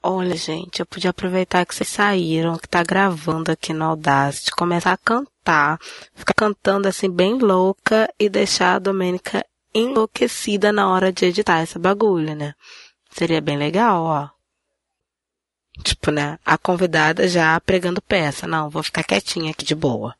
[0.02, 4.92] Olha, gente, eu podia aproveitar que vocês saíram, que tá gravando aqui no Audacity, começar
[4.92, 5.78] a cantar,
[6.14, 9.44] ficar cantando assim bem louca e deixar a Domênica
[9.74, 12.54] enlouquecida na hora de editar essa bagulho, né?
[13.10, 14.28] Seria bem legal, ó.
[15.82, 16.38] Tipo, né?
[16.46, 18.46] A convidada já pregando peça.
[18.46, 20.14] Não, vou ficar quietinha aqui de boa.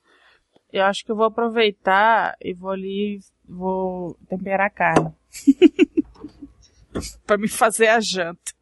[0.73, 5.13] Eu acho que eu vou aproveitar e vou ali, vou temperar a carne.
[7.27, 8.53] pra me fazer a janta.